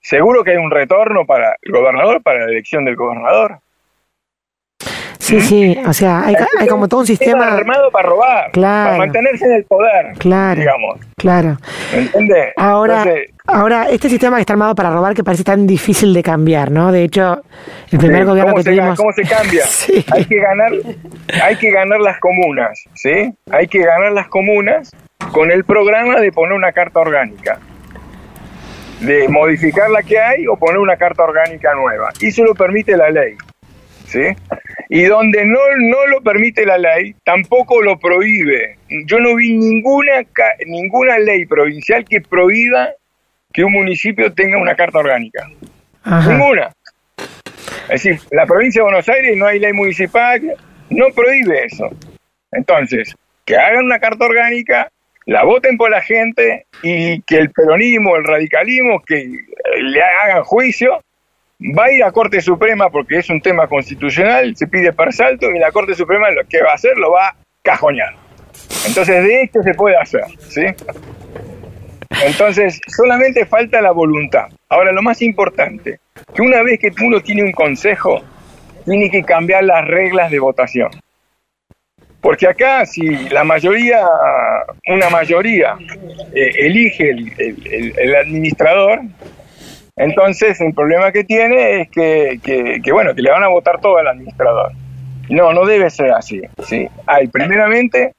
seguro 0.00 0.44
que 0.44 0.52
hay 0.52 0.56
un 0.56 0.70
retorno 0.70 1.24
para 1.26 1.56
el 1.62 1.72
gobernador, 1.72 2.22
para 2.22 2.40
la 2.40 2.50
elección 2.52 2.84
del 2.84 2.96
gobernador. 2.96 3.58
Sí, 5.18 5.40
sí, 5.40 5.78
o 5.86 5.92
sea, 5.94 6.26
hay, 6.26 6.34
hay 6.58 6.68
como 6.68 6.86
todo 6.86 7.00
un 7.00 7.06
sistema. 7.06 7.54
armado 7.54 7.90
para 7.90 8.08
robar, 8.10 8.50
Claro. 8.50 8.90
para 8.90 8.98
mantenerse 8.98 9.46
en 9.46 9.52
el 9.52 9.64
poder, 9.64 10.12
Claro. 10.18 10.60
digamos. 10.60 11.00
Claro. 11.16 11.56
¿Me 11.94 12.00
entiendes? 12.02 12.52
Ahora, 12.58 12.98
Entonces, 12.98 13.30
ahora, 13.46 13.86
este 13.88 14.10
sistema 14.10 14.36
que 14.36 14.40
está 14.42 14.52
armado 14.52 14.74
para 14.74 14.90
robar 14.90 15.14
que 15.14 15.24
parece 15.24 15.42
tan 15.42 15.66
difícil 15.66 16.12
de 16.12 16.22
cambiar, 16.22 16.70
¿no? 16.70 16.92
De 16.92 17.04
hecho, 17.04 17.42
el 17.90 17.98
primer 17.98 18.20
sí, 18.20 18.24
gobierno 18.26 18.52
¿cómo, 18.52 18.56
que 18.58 18.62
se, 18.64 18.70
tuvimos. 18.76 18.98
¿Cómo 18.98 19.12
se 19.12 19.22
cambia? 19.22 19.64
Sí. 19.66 20.04
Hay 20.12 20.26
que 20.26 20.36
ganar, 20.38 20.72
hay 21.42 21.56
que 21.56 21.70
ganar 21.70 22.00
las 22.00 22.18
comunas, 22.20 22.84
¿sí? 22.92 23.32
Hay 23.50 23.66
que 23.66 23.78
ganar 23.78 24.12
las 24.12 24.28
comunas 24.28 24.90
con 25.32 25.50
el 25.50 25.64
programa 25.64 26.20
de 26.20 26.32
poner 26.32 26.52
una 26.52 26.72
carta 26.72 27.00
orgánica, 27.00 27.58
de 29.04 29.28
modificar 29.28 29.90
la 29.90 30.02
que 30.02 30.18
hay 30.18 30.46
o 30.46 30.56
poner 30.56 30.78
una 30.78 30.96
carta 30.96 31.24
orgánica 31.24 31.74
nueva. 31.74 32.10
Y 32.20 32.28
eso 32.28 32.44
lo 32.44 32.54
permite 32.54 32.96
la 32.96 33.10
ley, 33.10 33.36
¿sí? 34.06 34.20
Y 34.88 35.04
donde 35.04 35.44
no, 35.44 35.58
no 35.78 36.06
lo 36.06 36.20
permite 36.22 36.64
la 36.64 36.78
ley, 36.78 37.14
tampoco 37.24 37.82
lo 37.82 37.98
prohíbe. 37.98 38.78
Yo 39.06 39.18
no 39.20 39.34
vi 39.36 39.56
ninguna, 39.56 40.22
ninguna 40.66 41.18
ley 41.18 41.46
provincial 41.46 42.04
que 42.04 42.20
prohíba 42.20 42.90
que 43.52 43.64
un 43.64 43.72
municipio 43.72 44.32
tenga 44.32 44.58
una 44.58 44.74
carta 44.74 44.98
orgánica. 44.98 45.48
Ajá. 46.02 46.32
Ninguna. 46.32 46.72
Es 47.88 48.02
decir, 48.02 48.20
la 48.30 48.46
provincia 48.46 48.80
de 48.80 48.84
Buenos 48.84 49.08
Aires 49.08 49.36
no 49.36 49.46
hay 49.46 49.58
ley 49.58 49.72
municipal, 49.72 50.40
no 50.90 51.06
prohíbe 51.14 51.64
eso. 51.66 51.90
Entonces, 52.50 53.14
que 53.44 53.56
hagan 53.56 53.84
una 53.84 53.98
carta 53.98 54.24
orgánica, 54.24 54.88
la 55.26 55.44
voten 55.44 55.76
por 55.76 55.90
la 55.90 56.02
gente 56.02 56.66
y 56.82 57.20
que 57.22 57.38
el 57.38 57.50
peronismo, 57.50 58.16
el 58.16 58.24
radicalismo, 58.24 59.02
que 59.06 59.26
le 59.80 60.02
hagan 60.02 60.44
juicio, 60.44 61.00
va 61.60 61.86
a 61.86 61.92
ir 61.92 62.04
a 62.04 62.12
Corte 62.12 62.40
Suprema 62.40 62.90
porque 62.90 63.18
es 63.18 63.30
un 63.30 63.40
tema 63.40 63.66
constitucional, 63.66 64.54
se 64.56 64.66
pide 64.66 64.92
per 64.92 65.12
salto 65.12 65.50
y 65.50 65.58
la 65.58 65.72
Corte 65.72 65.94
Suprema 65.94 66.30
lo 66.30 66.44
que 66.46 66.62
va 66.62 66.72
a 66.72 66.74
hacer 66.74 66.96
lo 66.98 67.12
va 67.12 67.28
a 67.28 67.36
cajonear. 67.62 68.14
Entonces, 68.86 69.24
de 69.24 69.42
esto 69.42 69.62
se 69.62 69.74
puede 69.74 69.96
hacer, 69.96 70.24
¿sí? 70.38 70.66
Entonces, 72.22 72.80
solamente 72.86 73.46
falta 73.46 73.80
la 73.80 73.90
voluntad. 73.90 74.48
Ahora, 74.68 74.92
lo 74.92 75.02
más 75.02 75.22
importante, 75.22 75.98
que 76.34 76.42
una 76.42 76.62
vez 76.62 76.78
que 76.78 76.92
uno 77.02 77.20
tiene 77.20 77.42
un 77.42 77.52
consejo, 77.52 78.22
tiene 78.84 79.10
que 79.10 79.22
cambiar 79.22 79.64
las 79.64 79.86
reglas 79.86 80.30
de 80.30 80.38
votación. 80.38 80.90
Porque 82.24 82.48
acá, 82.48 82.86
si 82.86 83.02
la 83.28 83.44
mayoría, 83.44 84.00
una 84.88 85.10
mayoría, 85.10 85.76
eh, 86.34 86.52
elige 86.58 87.10
el, 87.10 88.16
administrador, 88.16 89.00
entonces 89.94 90.58
el 90.62 90.72
problema 90.72 91.12
que 91.12 91.24
tiene 91.24 91.82
es 91.82 91.90
que, 91.90 92.40
que- 92.82 92.92
bueno, 92.92 93.14
que 93.14 93.20
le 93.20 93.30
van 93.30 93.44
a 93.44 93.48
votar 93.48 93.78
todo 93.78 93.98
al 93.98 94.08
administrador. 94.08 94.72
No, 95.28 95.52
no 95.52 95.66
debe 95.66 95.90
ser 95.90 96.12
así. 96.12 96.40
¿sí? 96.66 96.88
Hay 97.04 97.28
primeramente 97.28 98.14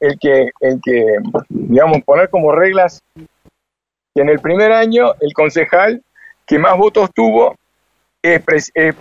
el 0.00 0.18
que, 0.18 0.48
el 0.60 0.80
que, 0.82 1.04
digamos, 1.50 2.00
poner 2.04 2.30
como 2.30 2.52
reglas 2.52 3.02
que 3.14 4.22
en 4.22 4.30
el 4.30 4.38
primer 4.38 4.72
año 4.72 5.12
el 5.20 5.34
concejal 5.34 6.02
que 6.46 6.58
más 6.58 6.78
votos 6.78 7.10
tuvo 7.14 7.56
eh, 8.22 8.40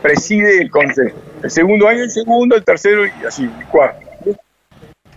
preside 0.02 0.62
el 0.62 0.70
consejo. 0.70 1.18
El 1.44 1.50
segundo 1.50 1.88
año 1.88 2.04
el 2.04 2.12
segundo, 2.12 2.58
el 2.58 2.66
tercero 2.66 3.06
y 3.06 3.12
así, 3.26 3.44
el 3.46 3.66
cuarto. 3.68 4.09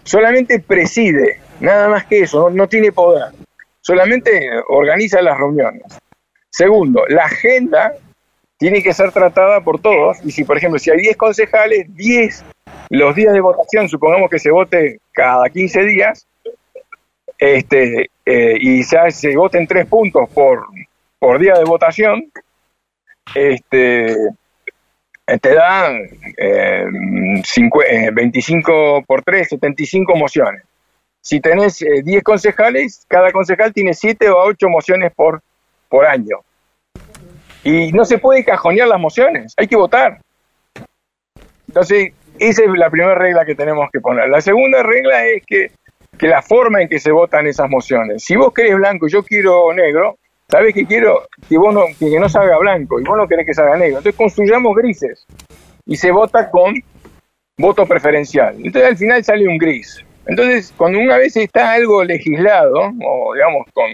Solamente 0.04 0.58
preside, 0.60 1.40
nada 1.60 1.88
más 1.88 2.06
que 2.06 2.20
eso, 2.20 2.50
no, 2.50 2.68
tiene 2.68 2.92
poder. 2.92 3.32
Solamente 3.80 4.50
organiza 4.68 5.22
las 5.22 5.38
reuniones. 5.38 5.82
Segundo, 6.50 7.04
la 7.08 7.24
agenda 7.24 7.94
tiene 8.58 8.82
que 8.82 8.92
ser 8.92 9.10
tratada 9.12 9.60
por 9.60 9.80
todos 9.80 10.18
y 10.24 10.30
si, 10.30 10.44
por 10.44 10.56
ejemplo, 10.56 10.78
si 10.78 10.90
hay 10.90 10.98
10 10.98 11.16
concejales, 11.16 11.86
10 11.94 12.44
los 12.90 13.14
días 13.14 13.32
de 13.32 13.40
votación, 13.40 13.88
supongamos 13.88 14.28
que 14.30 14.38
se 14.38 14.50
vote 14.50 15.00
cada 15.12 15.48
15 15.48 15.82
días, 15.84 16.26
este, 17.38 18.10
eh, 18.26 18.56
y 18.60 18.82
se, 18.84 19.10
se 19.10 19.36
voten 19.36 19.66
tres 19.66 19.86
puntos 19.86 20.28
por, 20.30 20.66
por 21.18 21.40
día 21.40 21.54
de 21.54 21.64
votación, 21.64 22.30
este, 23.34 24.14
te 25.40 25.54
dan 25.54 26.02
eh, 26.36 26.84
cincu- 27.42 27.84
eh, 27.88 28.10
25 28.12 29.04
por 29.06 29.22
3, 29.22 29.48
75 29.48 30.14
mociones. 30.16 30.62
Si 31.20 31.40
tenés 31.40 31.80
eh, 31.82 32.02
10 32.02 32.22
concejales, 32.22 33.04
cada 33.08 33.30
concejal 33.30 33.72
tiene 33.72 33.94
7 33.94 34.28
o 34.30 34.38
8 34.38 34.68
mociones 34.68 35.12
por, 35.14 35.40
por 35.88 36.04
año. 36.06 36.38
Y 37.64 37.92
no 37.92 38.04
se 38.04 38.18
puede 38.18 38.44
cajonear 38.44 38.88
las 38.88 38.98
mociones, 38.98 39.54
hay 39.56 39.68
que 39.68 39.76
votar. 39.76 40.18
Entonces, 41.68 42.12
esa 42.38 42.64
es 42.64 42.70
la 42.70 42.90
primera 42.90 43.14
regla 43.14 43.44
que 43.44 43.54
tenemos 43.54 43.88
que 43.92 44.00
poner. 44.00 44.28
La 44.28 44.40
segunda 44.40 44.82
regla 44.82 45.24
es 45.26 45.44
que, 45.46 45.70
que 46.18 46.26
la 46.26 46.42
forma 46.42 46.82
en 46.82 46.88
que 46.88 46.98
se 46.98 47.12
votan 47.12 47.46
esas 47.46 47.70
mociones. 47.70 48.24
Si 48.24 48.34
vos 48.34 48.52
querés 48.52 48.74
blanco 48.74 49.06
y 49.06 49.12
yo 49.12 49.22
quiero 49.22 49.72
negro, 49.72 50.18
sabés 50.52 50.74
que 50.74 50.84
quiero 50.84 51.22
que 51.48 51.56
vos 51.56 51.72
no, 51.72 51.84
que 51.98 52.20
no 52.20 52.28
salga 52.28 52.58
blanco 52.58 53.00
y 53.00 53.04
vos 53.04 53.16
no 53.16 53.26
querés 53.26 53.46
que 53.46 53.54
salga 53.54 53.74
negro. 53.74 53.98
Entonces 53.98 54.14
construyamos 54.14 54.76
grises 54.76 55.26
y 55.86 55.96
se 55.96 56.12
vota 56.12 56.50
con 56.50 56.74
voto 57.58 57.86
preferencial. 57.86 58.56
Entonces 58.56 58.84
al 58.84 58.96
final 58.98 59.24
sale 59.24 59.48
un 59.48 59.56
gris. 59.56 60.04
Entonces, 60.26 60.72
cuando 60.76 60.98
una 60.98 61.16
vez 61.16 61.36
está 61.36 61.72
algo 61.72 62.04
legislado, 62.04 62.92
o 63.02 63.34
digamos, 63.34 63.66
con 63.72 63.90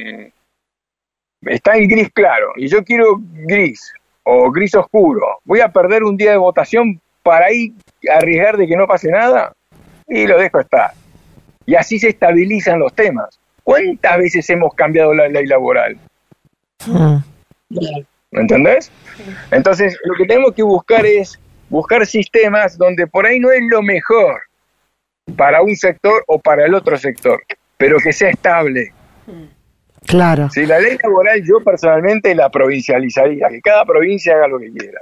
está 1.46 1.76
en 1.76 1.88
gris 1.88 2.10
claro, 2.12 2.48
y 2.56 2.66
yo 2.66 2.84
quiero 2.84 3.20
gris 3.46 3.92
o 4.24 4.50
gris 4.50 4.74
oscuro, 4.74 5.38
voy 5.44 5.60
a 5.60 5.72
perder 5.72 6.02
un 6.02 6.16
día 6.16 6.32
de 6.32 6.38
votación 6.38 7.00
para 7.22 7.46
ahí 7.46 7.72
arriesgar 8.12 8.56
de 8.56 8.66
que 8.66 8.76
no 8.76 8.88
pase 8.88 9.10
nada, 9.10 9.52
y 10.08 10.26
lo 10.26 10.36
dejo 10.38 10.58
estar. 10.58 10.90
Y 11.64 11.76
así 11.76 12.00
se 12.00 12.08
estabilizan 12.08 12.80
los 12.80 12.92
temas. 12.94 13.38
¿Cuántas 13.62 14.18
veces 14.18 14.50
hemos 14.50 14.74
cambiado 14.74 15.14
la 15.14 15.28
ley 15.28 15.46
laboral? 15.46 15.98
¿Me 16.86 18.40
entendés? 18.40 18.90
Entonces, 19.50 19.96
lo 20.04 20.14
que 20.14 20.26
tenemos 20.26 20.54
que 20.54 20.62
buscar 20.62 21.04
es 21.04 21.38
buscar 21.68 22.06
sistemas 22.06 22.76
donde 22.78 23.06
por 23.06 23.26
ahí 23.26 23.40
no 23.40 23.50
es 23.50 23.62
lo 23.68 23.82
mejor 23.82 24.42
para 25.36 25.62
un 25.62 25.76
sector 25.76 26.24
o 26.26 26.38
para 26.38 26.64
el 26.64 26.74
otro 26.74 26.96
sector, 26.96 27.42
pero 27.76 27.98
que 27.98 28.12
sea 28.12 28.30
estable. 28.30 28.92
Claro. 30.06 30.48
Si 30.50 30.64
la 30.64 30.78
ley 30.78 30.96
laboral 31.02 31.42
yo 31.44 31.62
personalmente 31.62 32.34
la 32.34 32.50
provincializaría, 32.50 33.48
que 33.48 33.60
cada 33.60 33.84
provincia 33.84 34.34
haga 34.34 34.48
lo 34.48 34.58
que 34.58 34.72
quiera. 34.72 35.00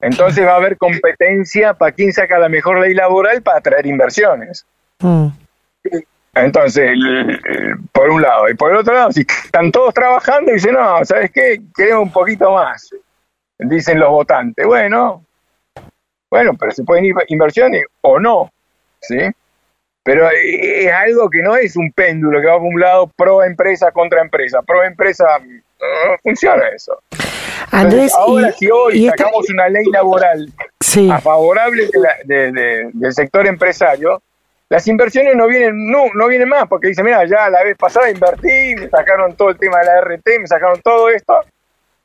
Entonces 0.00 0.44
va 0.44 0.52
a 0.52 0.56
haber 0.56 0.78
competencia 0.78 1.74
para 1.74 1.92
quién 1.92 2.12
saca 2.12 2.38
la 2.38 2.48
mejor 2.48 2.80
ley 2.80 2.94
laboral 2.94 3.42
para 3.42 3.58
atraer 3.58 3.86
inversiones. 3.86 4.66
Mm. 4.98 5.28
Entonces, 6.34 6.90
el- 6.90 7.40
por 7.92 8.10
un 8.10 8.22
lado. 8.22 8.48
Y 8.48 8.54
por 8.54 8.70
el 8.70 8.78
otro 8.78 8.94
lado, 8.94 9.12
si 9.12 9.20
están 9.20 9.70
todos 9.70 9.92
trabajando, 9.92 10.52
dicen, 10.52 10.72
no, 10.74 11.04
¿sabes 11.04 11.30
qué? 11.30 11.60
Queremos 11.76 12.04
un 12.04 12.12
poquito 12.12 12.52
más. 12.52 12.90
Dicen 13.58 14.00
los 14.00 14.10
votantes. 14.10 14.64
Bueno, 14.66 15.24
bueno, 16.30 16.52
pero 16.58 16.72
se 16.72 16.84
pueden 16.84 17.04
ir 17.04 17.14
inversiones 17.28 17.84
o 18.00 18.18
no. 18.18 18.50
¿Sí? 19.00 19.18
Pero 20.04 20.28
es 20.30 20.90
algo 20.92 21.28
que 21.30 21.42
no 21.42 21.54
es 21.56 21.76
un 21.76 21.92
péndulo 21.92 22.40
que 22.40 22.46
va 22.46 22.54
por 22.58 22.62
un 22.66 22.80
lado 22.80 23.10
pro 23.16 23.44
empresa 23.44 23.92
contra 23.92 24.22
empresa. 24.22 24.62
Pro 24.62 24.82
empresa, 24.82 25.26
no 25.38 26.16
funciona 26.22 26.66
eso. 26.74 26.98
Andrés, 27.70 28.12
Entonces, 28.12 28.14
ahora 28.16 28.48
y, 28.48 28.52
si 28.54 28.70
hoy 28.70 28.98
y 28.98 29.06
esta- 29.06 29.24
sacamos 29.24 29.48
una 29.50 29.68
ley 29.68 29.84
laboral 29.92 30.48
sí, 30.80 31.08
a 31.10 31.18
favorable 31.20 31.86
de 31.92 31.98
la- 32.00 32.16
de- 32.24 32.52
de- 32.52 32.90
del 32.92 33.12
sector 33.12 33.46
empresario, 33.46 34.20
las 34.72 34.88
inversiones 34.88 35.36
no 35.36 35.48
vienen 35.48 35.90
no, 35.90 36.06
no 36.14 36.28
vienen 36.28 36.48
más, 36.48 36.66
porque 36.66 36.88
dicen, 36.88 37.04
mira, 37.04 37.26
ya 37.26 37.50
la 37.50 37.62
vez 37.62 37.76
pasada 37.76 38.10
invertí, 38.10 38.74
me 38.74 38.88
sacaron 38.88 39.36
todo 39.36 39.50
el 39.50 39.58
tema 39.58 39.80
de 39.80 39.84
la 39.84 40.00
RT, 40.00 40.26
me 40.40 40.46
sacaron 40.46 40.80
todo 40.80 41.10
esto, 41.10 41.34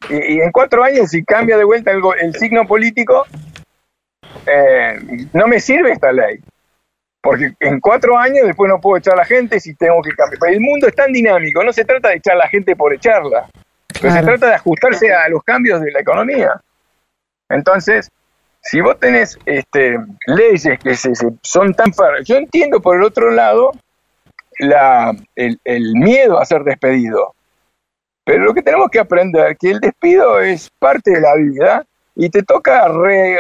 y, 0.10 0.34
y 0.34 0.42
en 0.42 0.52
cuatro 0.52 0.84
años, 0.84 1.10
si 1.10 1.24
cambia 1.24 1.58
de 1.58 1.64
vuelta 1.64 1.92
el, 1.92 2.02
el 2.20 2.36
signo 2.36 2.68
político, 2.68 3.26
eh, 4.46 5.00
no 5.32 5.48
me 5.48 5.62
sirve 5.62 5.94
esta 5.94 6.12
ley. 6.12 6.42
Porque 7.22 7.54
en 7.62 7.80
cuatro 7.80 8.18
años 8.18 8.46
después 8.46 8.70
no 8.70 8.82
puedo 8.82 8.98
echar 8.98 9.14
a 9.14 9.18
la 9.18 9.26
gente 9.26 9.62
si 9.62 9.74
tengo 9.74 10.02
que 10.02 10.12
cambiar. 10.12 10.38
Pero 10.38 10.54
el 10.54 10.60
mundo 10.60 10.88
es 10.88 10.96
tan 10.96 11.14
dinámico, 11.14 11.64
no 11.64 11.72
se 11.72 11.86
trata 11.86 12.10
de 12.10 12.16
echar 12.16 12.34
a 12.34 12.40
la 12.40 12.50
gente 12.50 12.76
por 12.76 12.94
echarla, 12.94 13.48
pero 14.02 14.14
se 14.14 14.24
trata 14.24 14.48
de 14.48 14.56
ajustarse 14.56 15.14
a 15.14 15.30
los 15.30 15.42
cambios 15.42 15.80
de 15.80 15.92
la 15.92 16.02
economía. 16.02 16.60
Entonces, 17.48 18.12
si 18.70 18.82
vos 18.82 19.00
tenés 19.00 19.40
este, 19.46 19.98
leyes 20.26 20.78
que 20.80 20.96
se, 20.96 21.14
son 21.42 21.74
tan... 21.74 21.92
Yo 22.26 22.36
entiendo 22.36 22.82
por 22.82 22.98
el 22.98 23.04
otro 23.04 23.32
lado 23.32 23.72
la, 24.60 25.16
el, 25.36 25.94
miedo 25.96 26.38
a 26.38 26.46
ser 26.46 26.64
despedido, 26.64 27.34
pero 28.26 28.44
lo 28.44 28.54
que 28.54 28.62
tenemos 28.62 28.90
que 28.90 29.00
aprender 29.00 29.56
que 29.58 29.72
el 29.72 29.80
despido 29.80 30.42
es 30.42 30.70
parte 30.80 31.12
de 31.12 31.22
la 31.22 31.36
vida 31.36 31.86
y 32.16 32.30
te 32.30 32.44
toca 32.44 32.90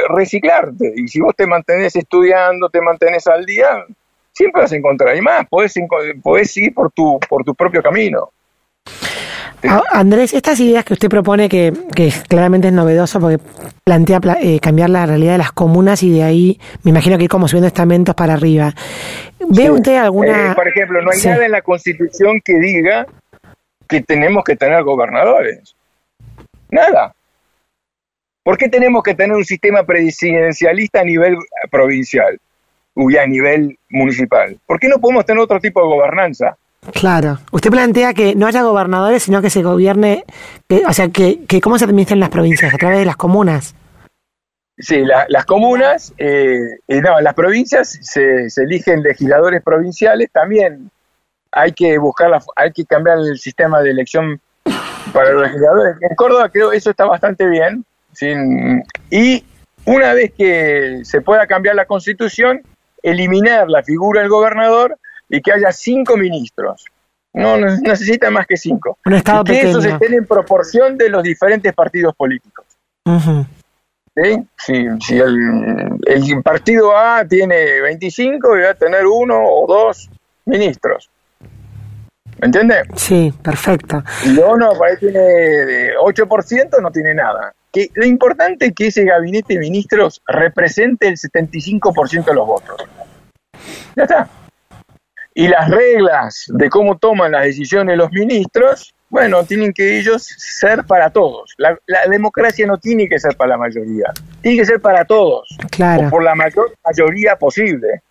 reciclarte. 0.10 0.94
Y 0.96 1.10
si 1.10 1.20
vos 1.20 1.36
te 1.36 1.46
mantenés 1.46 1.98
estudiando, 1.98 2.70
te 2.70 2.80
mantenés 2.80 3.28
al 3.28 3.46
día, 3.46 3.86
siempre 4.32 4.62
vas 4.62 4.72
a 4.72 4.78
encontrar. 4.78 5.14
Y 5.18 5.22
más, 5.22 5.46
podés, 5.50 5.74
podés 6.24 6.56
ir 6.56 6.74
por 6.74 6.90
tu, 6.92 7.20
por 7.28 7.44
tu 7.44 7.54
propio 7.54 7.84
camino. 7.84 8.32
Ah, 9.70 9.84
Andrés, 9.92 10.34
estas 10.34 10.60
ideas 10.60 10.86
que 10.86 10.94
usted 10.94 11.10
propone, 11.10 11.50
que, 11.50 11.74
que 11.96 12.12
claramente 12.28 12.68
es 12.68 12.74
novedoso 12.74 13.20
porque 13.20 13.40
plantea 13.84 14.20
eh, 14.42 14.60
cambiar 14.60 14.90
la 14.90 15.06
realidad 15.06 15.34
de 15.34 15.38
las 15.40 15.52
comunas 15.52 16.04
y 16.04 16.12
de 16.12 16.24
ahí 16.24 16.60
me 16.84 16.92
imagino 16.92 17.18
que 17.18 17.26
ir 17.26 17.30
como 17.30 17.48
subiendo 17.48 17.68
estamentos 17.68 18.16
para 18.16 18.34
arriba. 18.34 18.74
¿Ve 19.50 19.70
usted 19.72 19.98
alguna...? 19.98 20.52
Eh, 20.52 20.56
por 20.56 20.68
ejemplo, 20.68 21.02
no 21.02 21.12
hay 21.12 21.20
nada 21.22 21.46
en 21.46 21.52
la 21.52 21.62
Constitución 21.62 22.42
que 22.44 22.60
diga 22.60 23.08
que 23.88 24.02
tenemos 24.02 24.44
que 24.44 24.56
tener 24.56 24.84
gobernadores. 24.84 25.76
Nada. 26.70 27.14
¿Por 28.44 28.58
qué 28.58 28.70
tenemos 28.70 29.04
que 29.04 29.14
tener 29.14 29.36
un 29.36 29.46
sistema 29.46 29.84
presidencialista 29.84 31.02
a 31.02 31.04
nivel 31.04 31.38
provincial 31.70 32.40
y 32.96 33.18
a 33.18 33.28
nivel 33.28 33.78
municipal? 33.90 34.58
¿Por 34.66 34.80
qué 34.80 34.88
no 34.88 35.00
podemos 35.00 35.26
tener 35.26 35.42
otro 35.42 35.60
tipo 35.60 35.82
de 35.82 35.88
gobernanza? 35.88 36.58
Claro. 36.94 37.40
Usted 37.52 37.70
plantea 37.70 38.14
que 38.14 38.36
no 38.36 38.48
haya 38.48 38.64
gobernadores, 38.64 39.24
sino 39.24 39.42
que 39.42 39.50
se 39.50 39.62
gobierne, 39.64 40.24
o 40.88 40.94
sea, 40.94 41.10
que, 41.10 41.46
que 41.46 41.62
cómo 41.62 41.78
se 41.78 41.86
administran 41.86 42.20
las 42.20 42.30
provincias, 42.30 42.74
a 42.74 42.78
través 42.78 43.00
de 43.00 43.06
las 43.06 43.18
comunas. 43.18 43.76
Sí, 44.80 45.04
las 45.04 45.46
comunas, 45.46 46.14
eh, 46.20 46.60
no, 46.88 47.20
las 47.20 47.34
provincias 47.34 47.98
se, 48.02 48.50
se, 48.50 48.62
eligen 48.62 49.02
legisladores 49.02 49.64
provinciales, 49.64 50.30
también 50.32 50.92
hay 51.52 51.72
que 51.72 51.98
buscar, 51.98 52.30
la, 52.30 52.44
hay 52.56 52.72
que 52.72 52.86
cambiar 52.86 53.18
el 53.18 53.40
sistema 53.40 53.82
de 53.82 53.90
elección 53.90 54.40
para 55.14 55.32
los 55.32 55.48
legisladores. 55.48 55.96
En 56.02 56.16
Córdoba 56.16 56.50
creo 56.50 56.72
eso 56.72 56.92
está 56.92 57.06
bastante 57.06 57.48
bien, 57.48 57.84
y 59.10 59.44
una 59.86 60.14
vez 60.14 60.32
que 60.38 61.02
se 61.04 61.22
pueda 61.22 61.48
cambiar 61.48 61.76
la 61.76 61.86
constitución, 61.86 62.62
eliminar 63.04 63.70
la 63.70 63.84
figura 63.84 64.22
del 64.22 64.30
gobernador 64.30 64.98
y 65.30 65.42
que 65.42 65.52
haya 65.52 65.72
cinco 65.72 66.18
ministros. 66.18 66.86
No, 67.34 67.58
necesita 67.58 68.32
más 68.32 68.48
que 68.48 68.58
cinco. 68.58 68.98
Un 69.06 69.14
estado 69.14 69.44
y 69.46 69.52
que 69.52 69.70
esos 69.70 69.86
estén 69.86 70.14
en 70.14 70.26
proporción 70.26 70.98
de 70.98 71.10
los 71.10 71.22
diferentes 71.22 71.72
partidos 71.74 72.16
políticos. 72.16 72.66
Si, 74.58 74.74
el, 75.16 76.00
el, 76.08 76.44
partido 76.44 76.98
A 76.98 77.24
tiene 77.26 77.82
25, 77.82 78.50
va 78.50 78.72
a 78.72 78.74
tener 78.74 79.06
uno 79.06 79.40
o 79.40 79.68
dos 79.68 80.10
ministros. 80.46 81.10
¿Me 82.40 82.48
entiendes? 82.48 82.88
Sí, 82.96 83.32
perfecto. 83.44 84.04
Y 84.26 84.38
uno, 84.40 84.72
por 84.74 84.88
ahí 84.88 84.98
tiene 84.98 85.94
8%, 85.96 86.82
no 86.82 86.92
tiene 86.92 87.14
nada 87.14 87.54
lo 87.94 88.06
importante 88.06 88.68
es 88.68 88.74
que 88.74 88.88
ese 88.88 89.04
gabinete 89.04 89.56
de 89.56 89.60
ministros 89.60 90.22
represente 90.28 91.08
el 91.08 91.16
75% 91.18 92.26
de 92.26 92.34
los 92.34 92.48
votos. 92.48 92.88
Ya 93.96 94.04
está. 94.04 94.30
Y 95.38 95.48
las 95.48 95.70
reglas 95.70 96.46
de 96.48 96.68
cómo 96.68 96.98
toman 96.98 97.34
las 97.34 97.44
decisiones 97.44 97.96
los 97.96 98.12
ministros, 98.12 98.96
bueno, 99.08 99.44
tienen 99.44 99.72
que 99.72 100.00
ellos 100.00 100.24
ser 100.24 100.84
para 100.84 101.12
todos. 101.12 101.54
La, 101.58 101.78
democracia 102.10 102.66
no 102.66 102.80
tiene 102.80 103.08
que 103.08 103.20
ser 103.20 103.38
para 103.38 103.52
la 103.52 103.58
mayoría, 103.58 104.12
tiene 104.42 104.58
que 104.58 104.66
ser 104.66 104.82
para 104.82 105.06
todos. 105.06 105.48
Claro. 105.70 106.10
por 106.10 106.24
la 106.24 106.34
mayor 106.34 106.74
mayoría 106.84 107.36
posible. 107.36 108.02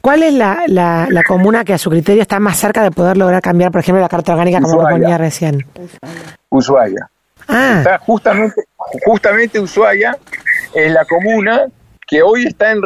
¿Cuál 0.00 0.22
es 0.22 0.32
la, 0.32 0.64
la, 0.68 1.22
comuna 1.26 1.64
que 1.64 1.74
a 1.74 1.78
su 1.78 1.90
criterio 1.90 2.22
está 2.22 2.40
más 2.40 2.56
cerca 2.56 2.82
de 2.82 2.90
poder 2.90 3.18
lograr 3.18 3.42
cambiar, 3.42 3.70
por 3.70 3.82
ejemplo, 3.82 4.00
la 4.00 4.08
carta 4.08 4.32
orgánica 4.32 4.62
como 4.62 4.80
lo 4.80 4.88
ponía 4.88 5.18
recién? 5.18 5.66
Ushuaia. 6.48 7.10
Ah. 7.46 7.74
Está 7.76 7.98
justamente, 7.98 8.62
justamente 9.04 9.60
Ushuaia 9.60 10.16
es 10.74 10.90
la 10.90 11.04
comuna 11.04 11.66
que 12.06 12.22
hoy 12.22 12.46
está 12.46 12.72
en, 12.72 12.80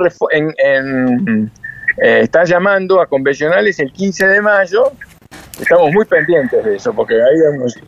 en, 0.58 1.52
eh, 1.98 2.20
está 2.22 2.44
llamando 2.44 3.00
a 3.00 3.06
convencionales 3.06 3.78
el 3.80 3.92
15 3.92 4.26
de 4.26 4.40
mayo. 4.40 4.92
Estamos 5.60 5.92
muy 5.92 6.04
pendientes 6.06 6.64
de 6.64 6.76
eso, 6.76 6.92
porque 6.94 7.14
hay 7.14 7.36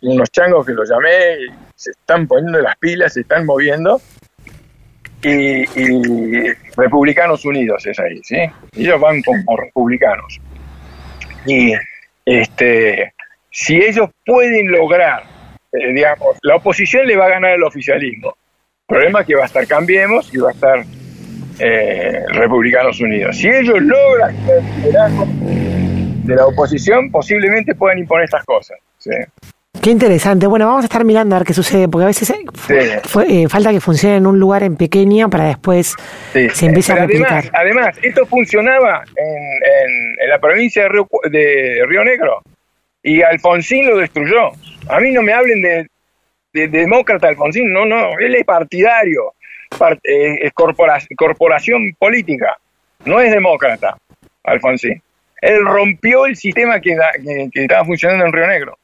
unos, 0.01 0.31
changos 0.31 0.65
que 0.65 0.73
los 0.73 0.89
llamé, 0.89 1.37
se 1.75 1.91
están 1.91 2.27
poniendo 2.27 2.59
las 2.59 2.75
pilas, 2.77 3.13
se 3.13 3.21
están 3.21 3.45
moviendo. 3.45 3.99
Y, 5.21 5.63
y, 5.63 6.53
Republicanos 6.77 7.43
Unidos 7.45 7.85
es 7.85 7.97
ahí, 7.99 8.21
¿sí? 8.23 8.37
Ellos 8.75 8.99
van 8.99 9.21
como 9.23 9.57
republicanos. 9.57 10.39
Y 11.47 11.73
este, 12.25 13.13
si 13.49 13.77
ellos 13.77 14.09
pueden 14.25 14.71
lograr 14.71 15.23
eh, 15.75 15.93
digamos, 15.93 16.37
la 16.41 16.55
oposición 16.55 17.05
le 17.05 17.17
va 17.17 17.25
a 17.25 17.29
ganar 17.29 17.51
al 17.51 17.63
oficialismo. 17.63 18.35
El 18.87 18.95
problema 18.95 19.21
es 19.21 19.27
que 19.27 19.35
va 19.35 19.43
a 19.43 19.47
estar 19.47 19.67
Cambiemos 19.67 20.33
y 20.33 20.37
va 20.37 20.49
a 20.49 20.53
estar 20.53 20.85
eh, 21.59 22.23
Republicanos 22.29 22.99
Unidos. 22.99 23.37
Si 23.37 23.47
ellos 23.47 23.81
logran 23.81 24.35
el 24.83 26.23
de 26.23 26.35
la 26.35 26.47
oposición, 26.47 27.11
posiblemente 27.11 27.75
puedan 27.75 27.99
imponer 27.99 28.25
estas 28.25 28.43
cosas. 28.45 28.77
Qué 29.81 29.91
interesante. 29.91 30.47
Bueno, 30.47 30.65
vamos 30.65 30.83
a 30.83 30.85
estar 30.85 31.03
mirando 31.05 31.35
a 31.35 31.39
ver 31.39 31.47
qué 31.47 31.53
sucede, 31.53 31.87
porque 31.87 32.05
a 32.05 32.07
veces 32.07 32.33
eh, 32.69 33.47
falta 33.47 33.71
que 33.71 33.79
funcione 33.79 34.15
en 34.15 34.25
un 34.25 34.39
lugar 34.39 34.63
en 34.63 34.75
pequeño 34.75 35.29
para 35.29 35.45
después 35.45 35.95
se 36.31 36.65
empiece 36.65 36.93
a 36.93 36.95
replicar. 36.95 37.45
Además, 37.53 37.95
esto 38.01 38.25
funcionaba 38.25 39.03
en, 39.15 40.23
en, 40.23 40.29
la 40.29 40.39
provincia 40.39 40.83
de 40.83 40.89
Río, 40.89 41.07
de 41.29 41.83
Río 41.87 42.03
Negro 42.03 42.41
y 43.05 43.21
Alfonsín 43.21 43.87
lo 43.87 43.97
destruyó. 43.97 44.51
A 44.89 44.99
mí 44.99 45.11
no 45.11 45.21
me 45.21 45.31
hablen 45.31 45.61
de, 45.61 46.67
demócrata 46.67 47.27
Alfonsín, 47.27 47.71
no, 47.71 47.85
no, 47.85 48.17
él 48.19 48.33
es 48.33 48.43
partidario, 48.43 49.34
eh, 50.03 50.39
es 50.41 50.53
corporación, 50.53 51.93
política, 51.97 52.57
no 53.05 53.19
es 53.19 53.31
demócrata 53.31 53.97
Alfonsín. 54.43 55.01
Él 55.41 55.65
rompió 55.65 56.25
el 56.25 56.35
sistema 56.35 56.79
que, 56.79 56.97
que 57.51 57.63
estaba 57.63 57.85
funcionando 57.85 58.25
en 58.25 58.33
Río 58.33 58.47
Negro. 58.47 58.77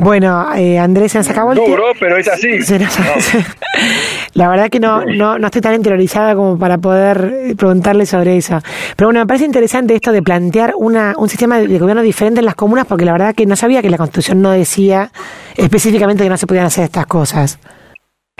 Bueno, 0.00 0.54
eh, 0.54 0.78
Andrés, 0.78 1.12
se 1.12 1.18
nos 1.18 1.28
acabó 1.28 1.52
el 1.52 1.58
Duro, 1.58 1.92
pero 2.00 2.16
es 2.16 2.26
así. 2.26 2.58
La 4.34 4.48
verdad 4.48 4.70
que 4.70 4.80
no, 4.80 5.04
no, 5.04 5.38
no 5.38 5.46
estoy 5.46 5.60
tan 5.60 5.74
interiorizada 5.74 6.34
como 6.34 6.58
para 6.58 6.78
poder 6.78 7.30
eh, 7.50 7.54
preguntarle 7.54 8.06
sobre 8.06 8.38
eso. 8.38 8.62
Pero 8.96 9.08
bueno, 9.08 9.20
me 9.20 9.26
parece 9.26 9.44
interesante 9.44 9.94
esto 9.94 10.10
de 10.10 10.22
plantear 10.22 10.72
una, 10.74 11.14
un 11.18 11.28
sistema 11.28 11.58
de, 11.58 11.78
gobierno 11.78 12.00
diferente 12.00 12.40
en 12.40 12.46
las 12.46 12.54
comunas, 12.54 12.86
porque 12.86 13.04
la 13.04 13.12
verdad 13.12 13.34
que 13.34 13.44
no 13.44 13.56
sabía 13.56 13.82
que 13.82 13.90
la 13.90 13.98
Constitución 13.98 14.40
no 14.40 14.52
decía 14.52 15.12
específicamente 15.54 16.24
que 16.24 16.30
no 16.30 16.38
se 16.38 16.46
podían 16.46 16.64
hacer 16.64 16.84
estas 16.84 17.04
cosas. 17.04 17.58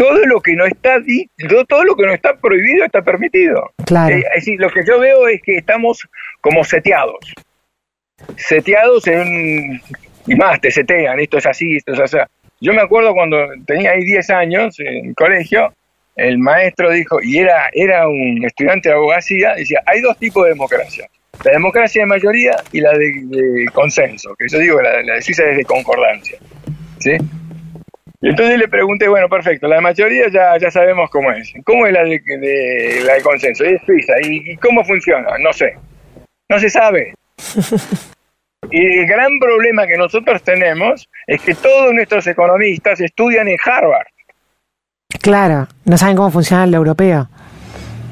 Todo 0.00 0.24
lo 0.24 0.40
que 0.40 0.54
no 0.54 0.64
está 0.64 0.96
todo 1.68 1.84
lo 1.84 1.94
que 1.94 2.06
no 2.06 2.14
está 2.14 2.34
prohibido 2.34 2.86
está 2.86 3.02
permitido. 3.02 3.70
Claro. 3.84 4.16
Eh, 4.16 4.24
es 4.34 4.46
decir, 4.46 4.58
lo 4.58 4.70
que 4.70 4.82
yo 4.86 4.98
veo 4.98 5.28
es 5.28 5.42
que 5.42 5.58
estamos 5.58 6.08
como 6.40 6.64
seteados. 6.64 7.18
Seteados 8.36 9.06
en 9.06 9.80
y 10.26 10.34
más, 10.36 10.60
te 10.60 10.70
setean, 10.70 11.18
esto 11.20 11.38
es 11.38 11.46
así, 11.46 11.76
esto 11.76 11.92
es 11.92 12.00
así. 12.00 12.18
Yo 12.60 12.72
me 12.72 12.82
acuerdo 12.82 13.14
cuando 13.14 13.36
tenía 13.66 13.90
ahí 13.92 14.04
10 14.04 14.30
años 14.30 14.78
en 14.78 15.14
colegio, 15.14 15.72
el 16.16 16.38
maestro 16.38 16.90
dijo, 16.90 17.18
y 17.22 17.38
era, 17.38 17.68
era 17.72 18.06
un 18.06 18.44
estudiante 18.44 18.90
de 18.90 18.94
abogacía, 18.94 19.54
decía, 19.54 19.82
hay 19.86 20.00
dos 20.02 20.18
tipos 20.18 20.44
de 20.44 20.50
democracia. 20.50 21.08
La 21.44 21.52
democracia 21.52 22.02
de 22.02 22.06
mayoría 22.06 22.56
y 22.72 22.80
la 22.80 22.92
de, 22.92 23.66
consenso, 23.72 24.34
que 24.38 24.46
yo 24.48 24.58
digo, 24.58 24.80
la, 24.80 25.02
la 25.02 25.14
de 25.14 25.22
Suiza 25.22 25.44
es 25.50 25.56
de 25.56 25.64
concordancia. 25.64 26.38
¿Sí? 26.98 27.12
Y 28.22 28.28
entonces 28.28 28.58
le 28.58 28.68
pregunté, 28.68 29.08
bueno, 29.08 29.28
perfecto, 29.28 29.66
la 29.66 29.80
mayoría 29.80 30.28
ya, 30.28 30.58
ya 30.58 30.70
sabemos 30.70 31.08
cómo 31.10 31.32
es. 31.32 31.52
¿Cómo 31.64 31.86
es 31.86 31.92
la 31.92 32.04
de, 32.04 33.02
la 33.04 33.14
de 33.14 33.22
consenso? 33.22 33.64
Es 33.64 33.80
Suiza. 33.86 34.14
¿Y 34.22 34.56
cómo 34.56 34.84
funciona? 34.84 35.38
No 35.38 35.52
sé. 35.52 35.74
No 36.48 36.58
se 36.58 36.68
sabe. 36.68 37.14
Y 38.70 39.00
el 39.00 39.06
gran 39.06 39.38
problema 39.38 39.86
que 39.86 39.96
nosotros 39.96 40.42
tenemos 40.42 41.08
es 41.26 41.40
que 41.40 41.54
todos 41.54 41.92
nuestros 41.92 42.26
economistas 42.26 43.00
estudian 43.00 43.48
en 43.48 43.56
Harvard. 43.64 44.06
Claro, 45.20 45.66
no 45.84 45.96
saben 45.96 46.16
cómo 46.16 46.30
funciona 46.30 46.64
el 46.64 46.74
europeo. 46.74 47.28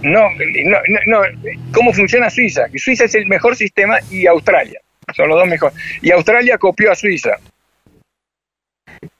No, 0.02 0.28
no, 0.64 0.78
no, 1.06 1.20
cómo 1.72 1.92
funciona 1.92 2.30
Suiza, 2.30 2.66
Suiza 2.76 3.04
es 3.04 3.14
el 3.14 3.26
mejor 3.26 3.56
sistema 3.56 3.98
y 4.10 4.26
Australia, 4.26 4.80
son 5.14 5.28
los 5.28 5.38
dos 5.38 5.48
mejores. 5.48 5.76
Y 6.02 6.12
Australia 6.12 6.56
copió 6.56 6.92
a 6.92 6.94
Suiza. 6.94 7.32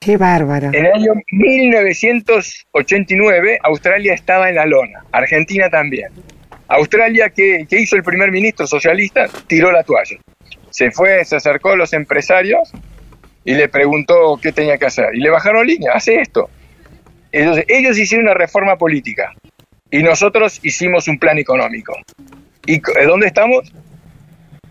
Qué 0.01 0.17
bárbaro. 0.17 0.69
En 0.69 0.87
el 0.87 0.93
año 0.93 1.13
1989 1.31 3.59
Australia 3.63 4.15
estaba 4.15 4.49
en 4.49 4.55
la 4.57 4.67
lona, 4.67 5.05
Argentina 5.13 5.71
también. 5.71 6.09
Australia, 6.69 7.31
¿qué, 7.31 7.67
¿qué 7.69 7.81
hizo 7.81 7.97
el 7.97 8.03
primer 8.03 8.31
ministro 8.31 8.67
socialista? 8.67 9.27
Tiró 9.47 9.73
la 9.73 9.83
toalla. 9.83 10.19
Se 10.71 10.91
fue, 10.91 11.25
se 11.25 11.37
acercó 11.37 11.71
a 11.71 11.77
los 11.77 11.95
empresarios 11.95 12.71
y 13.45 13.55
le 13.55 13.69
preguntó 13.69 14.39
qué 14.43 14.53
tenía 14.53 14.77
que 14.77 14.87
hacer. 14.87 15.07
Y 15.15 15.21
le 15.21 15.31
bajaron 15.31 15.67
línea, 15.67 15.93
hace 15.95 16.21
esto. 16.21 16.51
Entonces, 17.33 17.65
ellos 17.69 17.99
hicieron 17.99 18.27
una 18.27 18.35
reforma 18.35 18.77
política 18.77 19.33
y 19.91 20.03
nosotros 20.03 20.61
hicimos 20.63 21.09
un 21.09 21.19
plan 21.19 21.39
económico. 21.39 21.97
¿Y 22.67 22.81
dónde 23.07 23.27
estamos? 23.27 23.73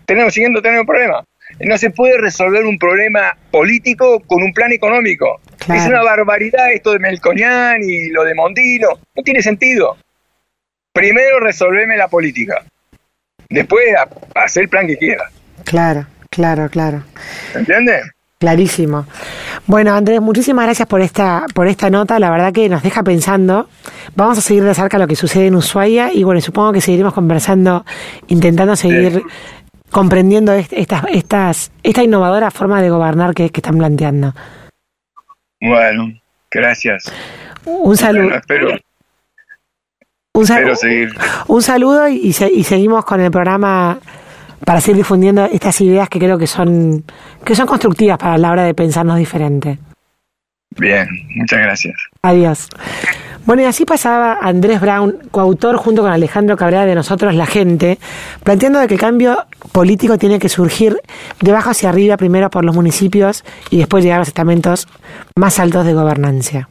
Tenemos, 0.06 0.32
siguiendo 0.32 0.62
teniendo 0.62 0.86
problema. 0.86 1.24
No 1.60 1.76
se 1.76 1.90
puede 1.90 2.18
resolver 2.18 2.64
un 2.64 2.78
problema 2.78 3.36
político 3.50 4.20
con 4.20 4.42
un 4.42 4.52
plan 4.52 4.72
económico. 4.72 5.40
Es 5.60 5.86
una 5.86 6.02
barbaridad 6.02 6.72
esto 6.72 6.92
de 6.92 6.98
Melconian 6.98 7.82
y 7.82 8.08
lo 8.10 8.24
de 8.24 8.34
Mondino. 8.34 8.88
No 9.16 9.22
tiene 9.22 9.42
sentido. 9.42 9.96
Primero 10.92 11.40
resolveme 11.40 11.96
la 11.96 12.08
política. 12.08 12.64
Después 13.48 13.84
hacer 14.34 14.64
el 14.64 14.68
plan 14.68 14.86
que 14.86 14.96
quiera. 14.96 15.24
Claro, 15.64 16.06
claro, 16.30 16.68
claro. 16.70 17.02
¿Entiendes? 17.54 18.04
Clarísimo. 18.38 19.04
Bueno, 19.66 19.94
Andrés, 19.94 20.20
muchísimas 20.20 20.64
gracias 20.64 20.86
por 20.86 21.00
esta, 21.00 21.44
por 21.54 21.66
esta 21.66 21.90
nota. 21.90 22.20
La 22.20 22.30
verdad 22.30 22.52
que 22.52 22.68
nos 22.68 22.84
deja 22.84 23.02
pensando. 23.02 23.68
Vamos 24.14 24.38
a 24.38 24.40
seguir 24.40 24.62
de 24.62 24.74
cerca 24.74 24.96
lo 24.96 25.08
que 25.08 25.16
sucede 25.16 25.48
en 25.48 25.56
Ushuaia 25.56 26.12
y 26.12 26.22
bueno, 26.22 26.40
supongo 26.40 26.72
que 26.72 26.80
seguiremos 26.80 27.14
conversando, 27.14 27.84
intentando 28.28 28.76
seguir 28.76 29.22
comprendiendo 29.90 30.52
estas, 30.52 31.04
estas, 31.10 31.72
esta 31.82 32.02
innovadora 32.02 32.50
forma 32.50 32.82
de 32.82 32.90
gobernar 32.90 33.34
que, 33.34 33.46
están 33.46 33.78
planteando. 33.78 34.34
Bueno, 35.60 36.12
gracias. 36.50 37.12
Un 37.64 37.96
saludo. 37.96 38.34
espero, 38.36 38.78
un, 40.32 40.46
seguir. 40.46 41.10
un 41.48 41.62
saludo 41.62 42.08
y, 42.08 42.28
y 42.28 42.64
seguimos 42.64 43.04
con 43.04 43.20
el 43.20 43.30
programa 43.30 43.98
para 44.64 44.80
seguir 44.80 44.98
difundiendo 44.98 45.44
estas 45.44 45.80
ideas 45.80 46.08
que 46.08 46.18
creo 46.18 46.38
que 46.38 46.46
son, 46.46 47.04
que 47.44 47.54
son 47.54 47.66
constructivas 47.66 48.18
para 48.18 48.38
la 48.38 48.52
hora 48.52 48.64
de 48.64 48.74
pensarnos 48.74 49.16
diferente. 49.18 49.78
Bien, 50.76 51.08
muchas 51.34 51.58
gracias. 51.60 51.94
Adiós. 52.22 52.68
Bueno, 53.48 53.62
y 53.62 53.64
así 53.64 53.86
pasaba 53.86 54.36
Andrés 54.42 54.78
Brown, 54.78 55.20
coautor 55.30 55.78
junto 55.78 56.02
con 56.02 56.10
Alejandro 56.10 56.54
Cabrera 56.58 56.84
de 56.84 56.94
Nosotros 56.94 57.34
la 57.34 57.46
Gente, 57.46 57.98
planteando 58.44 58.78
de 58.78 58.88
que 58.88 58.92
el 58.92 59.00
cambio 59.00 59.46
político 59.72 60.18
tiene 60.18 60.38
que 60.38 60.50
surgir 60.50 61.00
de 61.40 61.50
abajo 61.50 61.70
hacia 61.70 61.88
arriba, 61.88 62.18
primero 62.18 62.50
por 62.50 62.66
los 62.66 62.76
municipios 62.76 63.44
y 63.70 63.78
después 63.78 64.04
llegar 64.04 64.16
a 64.16 64.18
los 64.18 64.28
estamentos 64.28 64.86
más 65.34 65.58
altos 65.60 65.86
de 65.86 65.94
gobernancia. 65.94 66.68